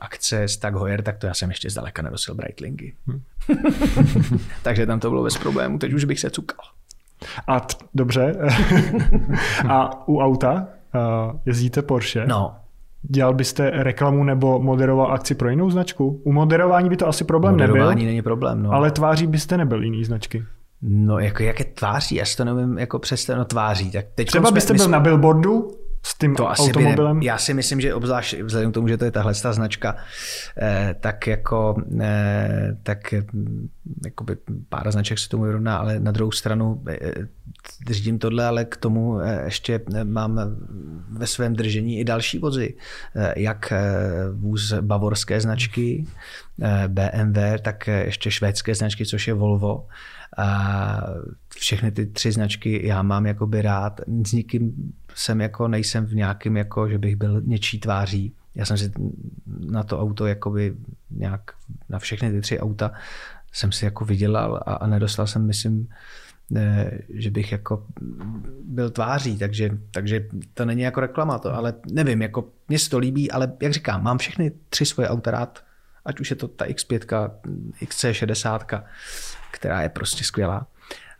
[0.00, 2.92] akce s tak hojer, tak to já jsem ještě zdaleka nedosil Breitlingy.
[3.06, 3.20] Hmm.
[4.62, 6.64] Takže tam to bylo bez problému, teď už bych se cukal.
[7.46, 8.36] A t- dobře.
[9.68, 12.26] a u auta uh, jezdíte Porsche.
[12.26, 12.54] No.
[13.02, 16.22] Dělal byste reklamu nebo moderoval akci pro jinou značku?
[16.24, 17.84] U moderování by to asi problém Moderování nebyl.
[17.84, 18.72] Moderování není problém, no.
[18.72, 20.44] Ale tváří byste nebyl jiný značky.
[20.82, 23.90] No, jako jaké tváří, já si to nevím jako přesně, no tváří.
[23.90, 24.92] Tak teď Třeba byste jsme, byl jsme...
[24.92, 25.70] na billboardu
[26.04, 27.18] s tím to automobilem?
[27.18, 29.96] Asi já si myslím, že obzvlášť vzhledem k tomu, že to je tahle ta značka,
[30.58, 33.22] eh, tak jako eh, tak eh,
[34.04, 34.36] jakoby
[34.68, 36.84] pár značek se tomu vyrovná, ale na druhou stranu
[37.86, 40.40] držím tohle, ale k tomu ještě mám
[41.10, 42.74] ve svém držení i další vozy,
[43.36, 43.72] jak
[44.32, 46.06] vůz bavorské značky,
[46.88, 49.86] BMW, tak ještě švédské značky, což je Volvo.
[50.36, 51.00] A
[51.48, 54.00] všechny ty tři značky já mám jakoby rád.
[54.26, 58.34] S nikým jsem jako, nejsem v nějakém, jako, že bych byl něčí tváří.
[58.54, 58.92] Já jsem si
[59.46, 60.76] na to auto jakoby
[61.10, 61.40] nějak,
[61.88, 62.92] na všechny ty tři auta
[63.52, 65.88] jsem si jako vydělal a, a nedostal jsem, myslím,
[66.50, 67.86] ne, že bych jako
[68.64, 72.98] byl tváří, takže, takže to není jako reklama to, ale nevím, jako mně se to
[72.98, 75.64] líbí, ale jak říkám, mám všechny tři svoje auta rád,
[76.04, 77.30] ať už je to ta X5,
[77.82, 78.82] XC60,
[79.52, 80.66] která je prostě skvělá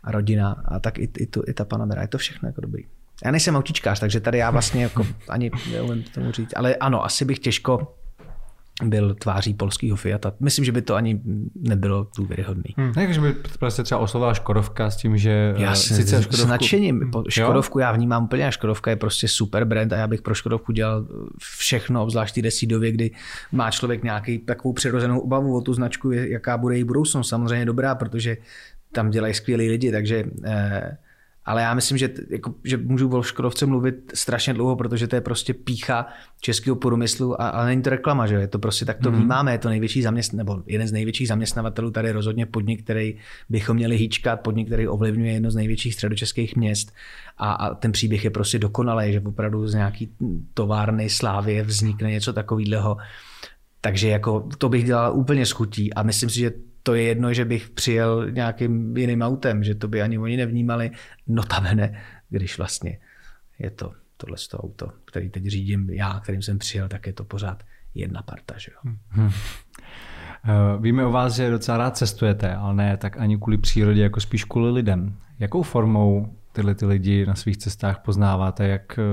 [0.03, 2.83] a rodina a tak i, i, tu, i ta Panamera, je to všechno jako dobrý.
[3.25, 7.25] Já nejsem autičkář, takže tady já vlastně jako ani neumím tomu říct, ale ano, asi
[7.25, 7.95] bych těžko
[8.83, 10.33] byl tváří polského Fiata.
[10.39, 11.21] Myslím, že by to ani
[11.55, 12.73] nebylo důvěryhodný.
[12.77, 12.93] Hmm.
[12.95, 16.35] Ne, že by prostě třeba oslovila Škodovka s tím, že já eh, sice Škodovku...
[16.35, 17.11] s nadšením.
[17.29, 17.83] Škodovku jo?
[17.83, 21.05] já vnímám úplně a Škodovka je prostě super brand a já bych pro Škodovku dělal
[21.39, 23.11] všechno, obzvlášť v době, kdy
[23.51, 27.29] má člověk nějaký takovou přirozenou obavu o tu značku, jaká bude její budoucnost.
[27.29, 28.37] Samozřejmě dobrá, protože
[28.91, 30.97] tam dělají skvělí lidi, takže eh,
[31.45, 35.21] ale já myslím, že, jako, že můžu o Škodovce mluvit strašně dlouho, protože to je
[35.21, 36.07] prostě pícha
[36.41, 39.17] českého průmyslu a, a není to reklama, že je to prostě tak to mm.
[39.17, 43.15] vnímáme, je to největší zaměstn, nebo jeden z největších zaměstnavatelů tady rozhodně podnik, který
[43.49, 46.93] bychom měli hýčkat, podnik, který ovlivňuje jedno z největších středočeských měst
[47.37, 50.09] a, a ten příběh je prostě dokonalý, že opravdu z nějaký
[50.53, 52.97] továrny slávy vznikne něco takového.
[53.81, 56.51] Takže jako to bych dělal úplně schutí a myslím si, že
[56.85, 60.91] to je jedno, že bych přijel nějakým jiným autem, že to by ani oni nevnímali,
[61.27, 62.99] notabene, když vlastně
[63.59, 67.23] je to tohle to auto, který teď řídím já, kterým jsem přijel, tak je to
[67.23, 67.63] pořád
[67.95, 68.55] jedna parta.
[68.57, 68.93] Že jo?
[69.09, 69.29] Hmm.
[70.79, 74.43] Víme o vás, že docela rád cestujete, ale ne tak ani kvůli přírodě, jako spíš
[74.43, 75.17] kvůli lidem.
[75.39, 78.67] Jakou formou tyhle ty lidi na svých cestách poznáváte?
[78.67, 79.03] Jak eh,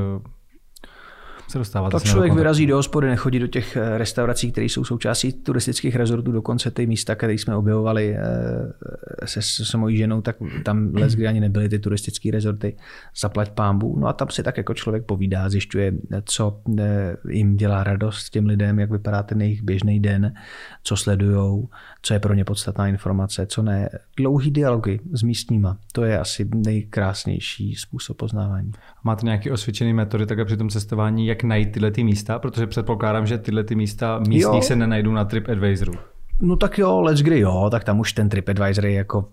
[1.53, 1.93] se dostáváte.
[1.93, 6.33] Tak člověk vyrazí do hospody, nechodí do těch eh, restaurací, které jsou součástí turistických rezortů,
[6.33, 11.27] dokonce ty místa, které jsme objevovali eh, se, se mojí ženou, tak tam les, kdy
[11.27, 12.77] ani nebyly ty turistické rezorty,
[13.21, 13.99] zaplať pámbu.
[13.99, 15.93] No a tam si tak jako člověk povídá, zjišťuje,
[16.25, 20.35] co eh, jim dělá radost těm lidem, jak vypadá ten jejich běžný den,
[20.83, 21.69] co sledujou,
[22.03, 23.89] co je pro ně podstatná informace, co ne.
[24.17, 28.73] Dlouhý dialogy s místníma, to je asi nejkrásnější způsob poznávání.
[29.05, 32.39] Máte nějaké osvědčené metody také při tom cestování, jak najít tyhle ty místa?
[32.39, 34.63] Protože předpokládám, že tyhle ty místa místních jo.
[34.63, 35.93] se nenajdou na TripAdvisoru.
[36.41, 39.29] No tak jo, let's kdy jo, tak tam už ten TripAdvisor je jako,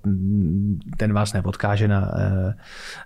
[0.97, 2.53] ten vás nepodkáže na eh,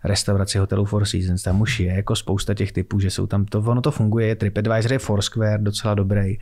[0.03, 3.59] restauraci hotelu Four Seasons, tam už je jako spousta těch typů, že jsou tam to,
[3.59, 6.38] ono to funguje, TripAdvisor je Foursquare docela dobrý,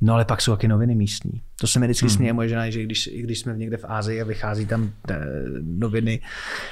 [0.00, 1.42] No ale pak jsou taky noviny místní.
[1.60, 2.14] To se mi vždycky hmm.
[2.14, 5.18] směje moje žena, že když, i když jsme někde v Ázii a vychází tam e,
[5.62, 6.20] noviny,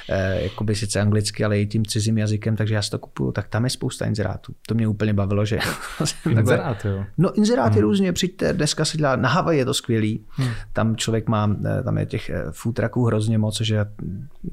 [0.09, 3.47] e, jakoby sice anglicky, ale i tím cizím jazykem, takže já si to kupuju, tak
[3.47, 4.53] tam je spousta inzerátů.
[4.67, 5.59] To mě úplně bavilo, že...
[6.29, 7.05] Inzerát, jo.
[7.17, 7.81] No inzeráty hmm.
[7.81, 10.49] různě, přijďte, dneska se dělá, na Havaji je to skvělý, hmm.
[10.73, 13.85] tam člověk má, eh, tam je těch food trucků hrozně moc, což je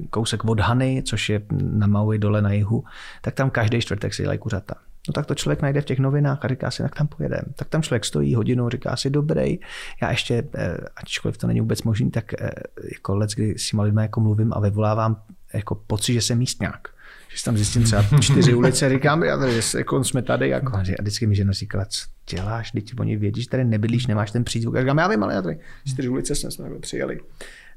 [0.09, 2.83] kousek od Hany, což je na Maui dole na jihu,
[3.21, 4.75] tak tam každý čtvrtek si dělají kuřata.
[5.07, 7.43] No tak to člověk najde v těch novinách a říká si, tak tam pojedem.
[7.55, 9.59] Tak tam člověk stojí hodinu, říká si, dobrý.
[10.01, 12.51] Já ještě, eh, ačkoliv to není vůbec možný, tak eh,
[12.93, 15.21] jako let, kdy s těma lidmi jako mluvím a vyvolávám
[15.53, 16.87] jako pocit, že jsem místňák.
[17.35, 20.49] Že tam zjistím třeba čtyři ulice, říkám, já tady, jako jsme tady.
[20.49, 24.31] Jako, a vždycky mi žena říkala, co děláš, teď oni vědí, že tady nebydlíš, nemáš
[24.31, 24.75] ten přízvuk.
[24.75, 27.19] Já říkám, já vím, ale já tady čtyři ulice jsme, jsme přijeli.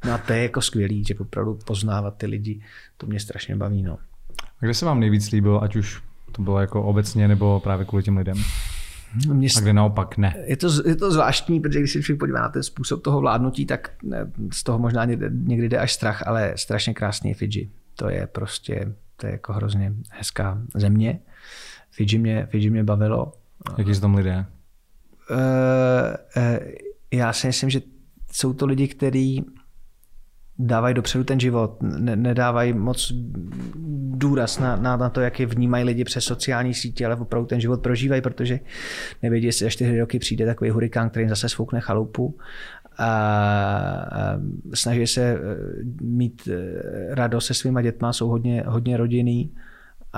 [0.05, 2.63] No a to je jako skvělý, že opravdu poznávat ty lidi,
[2.97, 3.83] to mě strašně baví.
[3.83, 3.99] No.
[4.43, 6.03] A kde se vám nejvíc líbilo, ať už
[6.37, 8.37] to bylo jako obecně nebo právě kvůli těm lidem?
[9.33, 10.35] Mě, a kde naopak ne.
[10.45, 13.67] Je to, je to zvláštní, protože když se člověk podívá na ten způsob toho vládnutí,
[13.67, 13.91] tak
[14.53, 17.71] z toho možná někdy, někdy jde až strach, ale strašně krásný je Fidži.
[17.95, 21.21] To je prostě, to je jako hrozně hezká země.
[21.91, 23.33] Fidži mě, Fidži mě bavilo.
[23.79, 24.47] Jaký jsou tam lidé?
[25.31, 26.69] Uh, uh,
[27.13, 27.81] já si myslím, že
[28.33, 29.45] jsou to lidi, kteří
[30.59, 33.13] dávají dopředu ten život, ne, nedávají moc
[34.17, 37.61] důraz na, na, na to, jak je vnímají lidi přes sociální sítě, ale opravdu ten
[37.61, 38.61] život prožívají, protože
[39.23, 42.39] nevědí, jestli za čtyři roky přijde takový hurikán, který zase svoukne chalupu.
[42.99, 44.41] A, a
[44.75, 45.39] snaží se eh,
[46.01, 49.53] mít eh, radost se svýma dětma, jsou hodně, hodně rodinný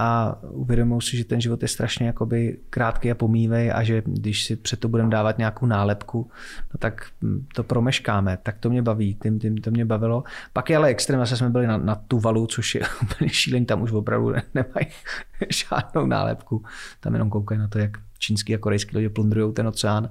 [0.00, 4.44] a uvědomují si, že ten život je strašně jakoby krátký a pomývej a že když
[4.44, 6.30] si před to budeme dávat nějakou nálepku,
[6.74, 7.06] no tak
[7.54, 8.38] to promeškáme.
[8.42, 10.24] Tak to mě baví, tím, tím to mě bavilo.
[10.52, 13.82] Pak je ale extrém, zase jsme byli na, na Tuvalu, což je úplně šílený, tam
[13.82, 14.86] už opravdu nemají
[15.50, 16.64] žádnou nálepku.
[17.00, 20.10] Tam jenom koukají na to, jak čínský a korejský lidi plundrují ten oceán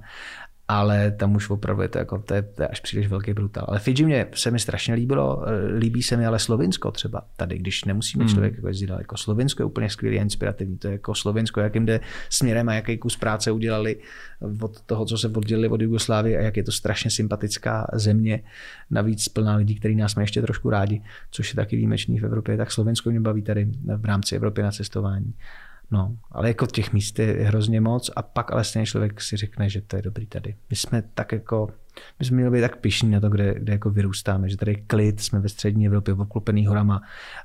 [0.67, 3.65] ale tam už opravdu je to, jako, to, je, to je až příliš velký brutál.
[3.67, 5.43] Ale Fidži mě se mi strašně líbilo,
[5.77, 8.33] líbí se mi ale Slovinsko třeba tady, když nemusíme hmm.
[8.33, 11.85] člověk jako jezdit jako Slovinsko je úplně skvělý a inspirativní, to je jako Slovinsko, jakým
[11.85, 11.99] jde
[12.29, 13.97] směrem a jaký kus práce udělali
[14.61, 18.43] od toho, co se oddělili od Jugoslávie a jak je to strašně sympatická země,
[18.91, 21.01] navíc plná lidí, kteří nás mají ještě trošku rádi,
[21.31, 24.71] což je taky výjimečný v Evropě, tak Slovensko mě baví tady v rámci Evropy na
[24.71, 25.33] cestování.
[25.91, 29.69] No, ale jako těch míst je hrozně moc a pak ale stejně člověk si řekne,
[29.69, 30.55] že to je dobrý tady.
[30.69, 31.69] My jsme tak jako,
[32.19, 34.81] my jsme měli být tak pišní na to, kde, kde jako vyrůstáme, že tady je
[34.87, 37.01] klid, jsme ve střední Evropě obklopený horama,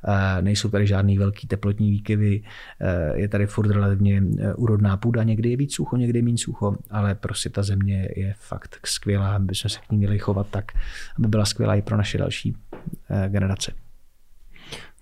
[0.08, 2.42] eh, nejsou tady žádný velký teplotní výkyvy,
[2.80, 6.38] eh, je tady furt relativně eh, úrodná půda, někdy je víc sucho, někdy je méně
[6.38, 10.46] sucho, ale prostě ta země je fakt skvělá, aby jsme se k ní měli chovat
[10.50, 10.72] tak,
[11.18, 12.56] aby byla skvělá i pro naše další
[13.28, 13.72] generace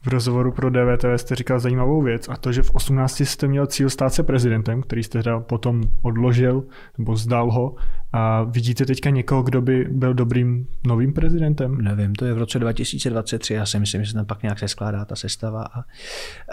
[0.02, 3.66] v rozhovoru pro DVTV jste říkal zajímavou věc a to, že v 18 jste měl
[3.66, 6.64] cíl stát se prezidentem, který jste teda potom odložil
[6.98, 7.74] nebo zdal ho.
[8.12, 11.80] A vidíte teďka někoho, kdo by byl dobrým novým prezidentem?
[11.80, 14.68] Nevím, to je v roce 2023, já si myslím, že se tam pak nějak se
[14.68, 15.80] skládá ta sestava a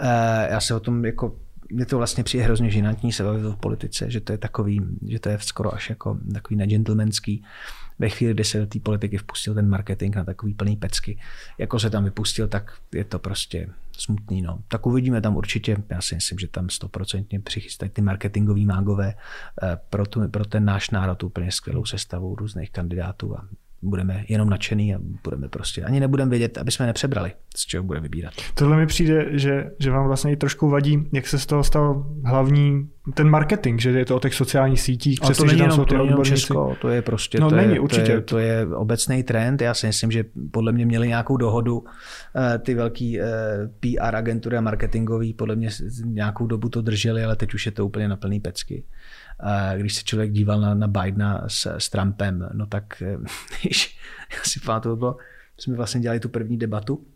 [0.00, 1.34] e, já se o tom jako
[1.70, 5.18] mě to vlastně přijde hrozně žinantní se bavit o politice, že to je takový, že
[5.18, 7.44] to je skoro až jako takový negentlemanský
[7.98, 11.18] ve chvíli, kdy se do té politiky vpustil ten marketing na takový plný pecky,
[11.58, 13.68] jako se tam vypustil, tak je to prostě
[13.98, 14.42] smutný.
[14.42, 14.58] No.
[14.68, 19.14] Tak uvidíme tam určitě, já si myslím, že tam stoprocentně přichystají ty marketingoví mágové
[19.62, 23.48] eh, pro, tu, pro ten náš národ úplně skvělou sestavu různých kandidátů a
[23.82, 28.00] budeme jenom nadšený a budeme prostě, ani nebudeme vědět, aby jsme nepřebrali, z čeho bude
[28.00, 28.34] vybírat.
[28.54, 32.06] Tohle mi přijde, že, že vám vlastně i trošku vadí, jak se z toho stal
[32.24, 35.70] hlavní ten marketing, že je to o těch sociálních sítích, přesně, to není že tam
[35.70, 38.04] jenom, jsou ty to Česko, to je prostě, no, to, není, je, určitě.
[38.04, 41.84] To, je, to je obecný trend, já si myslím, že podle mě měli nějakou dohodu
[42.36, 43.24] eh, ty velký eh,
[43.80, 45.68] PR agentury a marketingový, podle mě
[46.04, 48.84] nějakou dobu to drželi, ale teď už je to úplně na plný pecky.
[49.76, 53.02] Když se člověk díval na, na Bidena s, s Trumpem, no tak
[53.60, 53.98] když,
[54.36, 55.16] já si pamatuju, bylo,
[55.56, 57.06] jsme vlastně dělali tu první debatu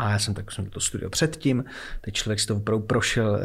[0.00, 1.64] a já jsem tak jsem to studio předtím,
[2.00, 3.40] teď člověk si to opravdu prošel e,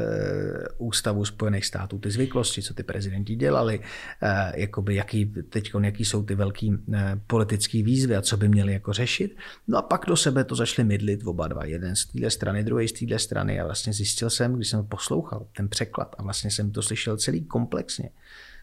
[0.78, 3.80] ústavu Spojených států, ty zvyklosti, co ty prezidenti dělali,
[4.22, 8.74] e, jakoby jaký, teď jaký jsou ty velký e, politický výzvy a co by měli
[8.74, 9.38] jako řešit.
[9.68, 12.88] No a pak do sebe to začali mydlit oba dva, jeden z téhle strany, druhý
[12.88, 13.60] z téhle strany.
[13.60, 17.46] A vlastně zjistil jsem, když jsem poslouchal ten překlad a vlastně jsem to slyšel celý
[17.46, 18.10] komplexně,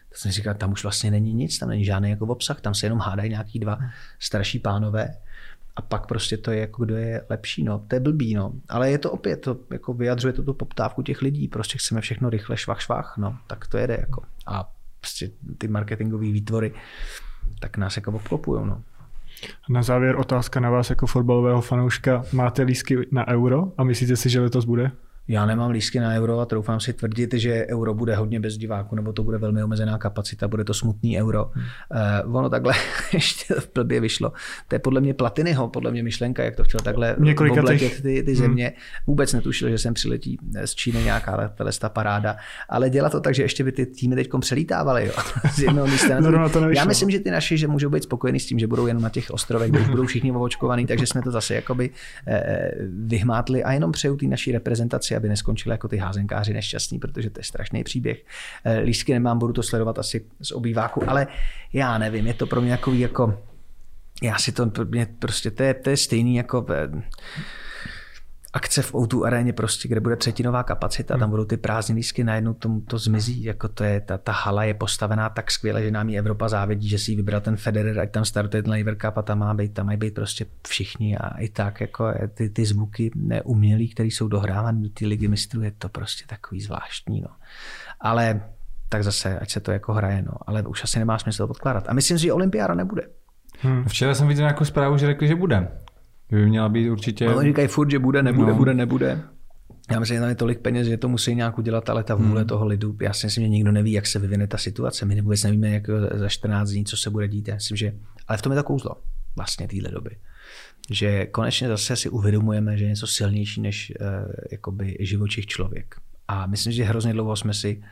[0.09, 2.85] tak jsem říkal, tam už vlastně není nic, tam není žádný jako obsah, tam se
[2.85, 3.79] jenom hádají nějaký dva
[4.19, 5.15] starší pánové
[5.75, 8.53] a pak prostě to je jako kdo je lepší, no, to je blbý, no.
[8.69, 12.29] Ale je to opět, to jako vyjadřuje to tu poptávku těch lidí, prostě chceme všechno
[12.29, 14.23] rychle, švach, švach, no, tak to jede jako.
[14.47, 16.73] A prostě ty marketingové výtvory,
[17.59, 18.83] tak nás jako obklopují, no.
[19.69, 22.23] Na závěr otázka na vás jako fotbalového fanouška.
[22.33, 24.91] Máte lísky na euro a myslíte si, že letos bude?
[25.27, 28.95] Já nemám lístky na euro a troufám si tvrdit, že euro bude hodně bez diváků,
[28.95, 31.51] nebo to bude velmi omezená kapacita, bude to smutný euro.
[31.53, 31.65] Hmm.
[32.25, 32.73] Uh, ono takhle
[33.13, 34.33] ještě v blbě vyšlo.
[34.67, 37.15] To je podle mě Platinyho, podle mě myšlenka, jak to chtěl takhle
[37.51, 38.65] obletět ty, ty země.
[38.65, 39.03] Hmm.
[39.07, 42.35] Vůbec netušil, že sem přiletí z Číny nějaká ta paráda,
[42.69, 45.13] ale dělat to tak, že ještě by ty týmy teď přelítávaly jo,
[45.53, 46.19] z jednoho místa.
[46.19, 48.87] Na to Já myslím, že ty naši, že můžou být spokojení s tím, že budou
[48.87, 51.89] jenom na těch ostrovech, kde budou všichni ovočkovaní, takže jsme to zase jakoby
[52.27, 57.29] eh, vyhmátli a jenom přeju té naší reprezentaci aby neskončili jako ty házenkáři nešťastní, protože
[57.29, 58.25] to je strašný příběh.
[58.63, 61.27] Eh, lístky nemám, budu to sledovat asi z obýváku, ale
[61.73, 63.39] já nevím, je to pro mě jako, jako
[64.23, 67.03] já si to, mě prostě, to je, to je stejný jako eh,
[68.53, 71.29] akce v O2 aréně prostě, kde bude třetinová kapacita, tam hmm.
[71.29, 74.73] budou ty prázdné lísky, najednou tomu to zmizí, jako to je, ta, ta hala je
[74.73, 78.11] postavená tak skvěle, že nám ji Evropa závidí, že si ji vybral ten Federer, ať
[78.11, 81.37] tam startuje ten Lever Cup a tam má být, tam mají být prostě všichni a
[81.37, 85.71] i tak jako ty, ty zvuky neumělý, které jsou dohrávány do té ligy mistrů, je
[85.71, 87.29] to prostě takový zvláštní, no.
[88.01, 88.41] Ale
[88.89, 90.33] tak zase, ať se to jako hraje, no.
[90.47, 91.89] Ale už asi nemá smysl to podkládat.
[91.89, 93.01] A myslím si, že olympiáda nebude.
[93.61, 93.83] Hmm.
[93.83, 95.67] Včera jsem viděl nějakou zprávu, že řekli, že bude.
[96.33, 97.27] By měla být určitě...
[97.27, 98.57] Ale říkají furt, že bude, nebude, no.
[98.57, 99.21] bude, nebude.
[99.91, 102.41] Já myslím, že tam je tolik peněz, že to musí nějak udělat, ale ta vůle
[102.41, 102.47] hmm.
[102.47, 105.05] toho lidu, já si myslím, že nikdo neví, jak se vyvine ta situace.
[105.05, 107.47] My vůbec nevíme, jak za 14 dní, co se bude dít.
[107.47, 107.93] Já myslím, že...
[108.27, 108.95] Ale v tom je to kouzlo
[109.35, 110.17] vlastně téhle doby.
[110.91, 114.07] Že konečně zase si uvědomujeme, že je něco silnější než uh,
[114.51, 115.95] jakoby živočich člověk.
[116.27, 117.83] A myslím, že hrozně dlouho jsme si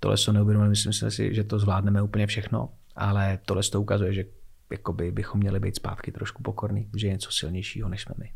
[0.00, 0.70] tohle to neuvědomili.
[0.70, 4.24] Myslím si, že to zvládneme úplně všechno, ale tohle to ukazuje, že
[4.72, 8.30] jakoby bychom měli být zpátky trošku pokorní, že je něco silnějšího, než jsme my.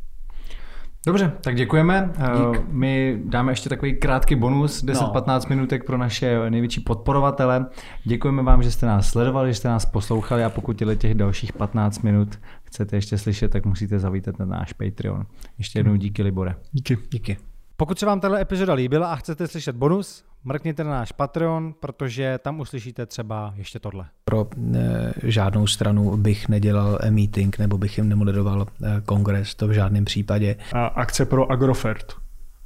[1.06, 2.12] Dobře, tak děkujeme.
[2.16, 2.62] Dík.
[2.68, 5.40] My dáme ještě takový krátký bonus, 10-15 no.
[5.48, 7.66] minutek pro naše největší podporovatele.
[8.04, 11.52] Děkujeme vám, že jste nás sledovali, že jste nás poslouchali a pokud těle těch dalších
[11.52, 15.26] 15 minut chcete ještě slyšet, tak musíte zavítat na náš Patreon.
[15.58, 16.54] Ještě jednou díky, Libore.
[16.72, 16.98] Díky.
[17.10, 17.36] Díky.
[17.78, 22.38] Pokud se vám tato epizoda líbila a chcete slyšet bonus, mrkněte na náš Patreon, protože
[22.42, 24.06] tam uslyšíte třeba ještě tohle.
[24.24, 29.72] Pro e, žádnou stranu bych nedělal meeting nebo bych jim nemoderoval e, kongres, to v
[29.72, 30.56] žádném případě.
[30.72, 32.12] A akce pro Agrofert.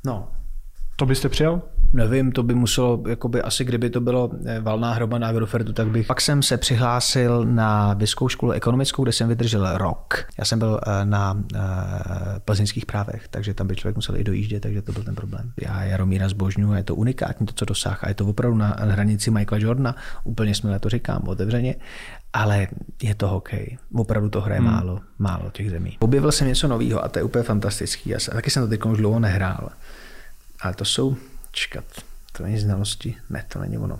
[0.06, 0.28] No.
[1.00, 1.62] To byste přijal?
[1.92, 5.88] Nevím, to by muselo, jakoby asi kdyby to bylo eh, valná hroba na Agrofertu, tak
[5.88, 6.06] bych.
[6.06, 10.24] Pak jsem se přihlásil na vysokou školu ekonomickou, kde jsem vydržel rok.
[10.38, 11.40] Já jsem byl eh, na uh,
[12.44, 15.52] plzeňských právech, takže tam by člověk musel i dojíždět, takže to byl ten problém.
[15.60, 18.08] Já Jaromíra zbožňuji, je to unikátní to, co dosáhá.
[18.08, 21.74] Je to opravdu na hranici Michaela Jordana, úplně jsme to říkám otevřeně,
[22.32, 22.68] ale
[23.02, 23.78] je to hokej.
[23.94, 24.70] Opravdu to hraje hmm.
[24.70, 25.96] málo, málo těch zemí.
[26.00, 28.10] Objevil jsem něco nového a to je úplně fantastický.
[28.10, 29.70] Já taky jsem to teď už dlouho nehrál.
[30.60, 31.16] Ale to jsou
[31.52, 31.84] čekat,
[32.32, 33.98] to není znalosti, ne, to není ono.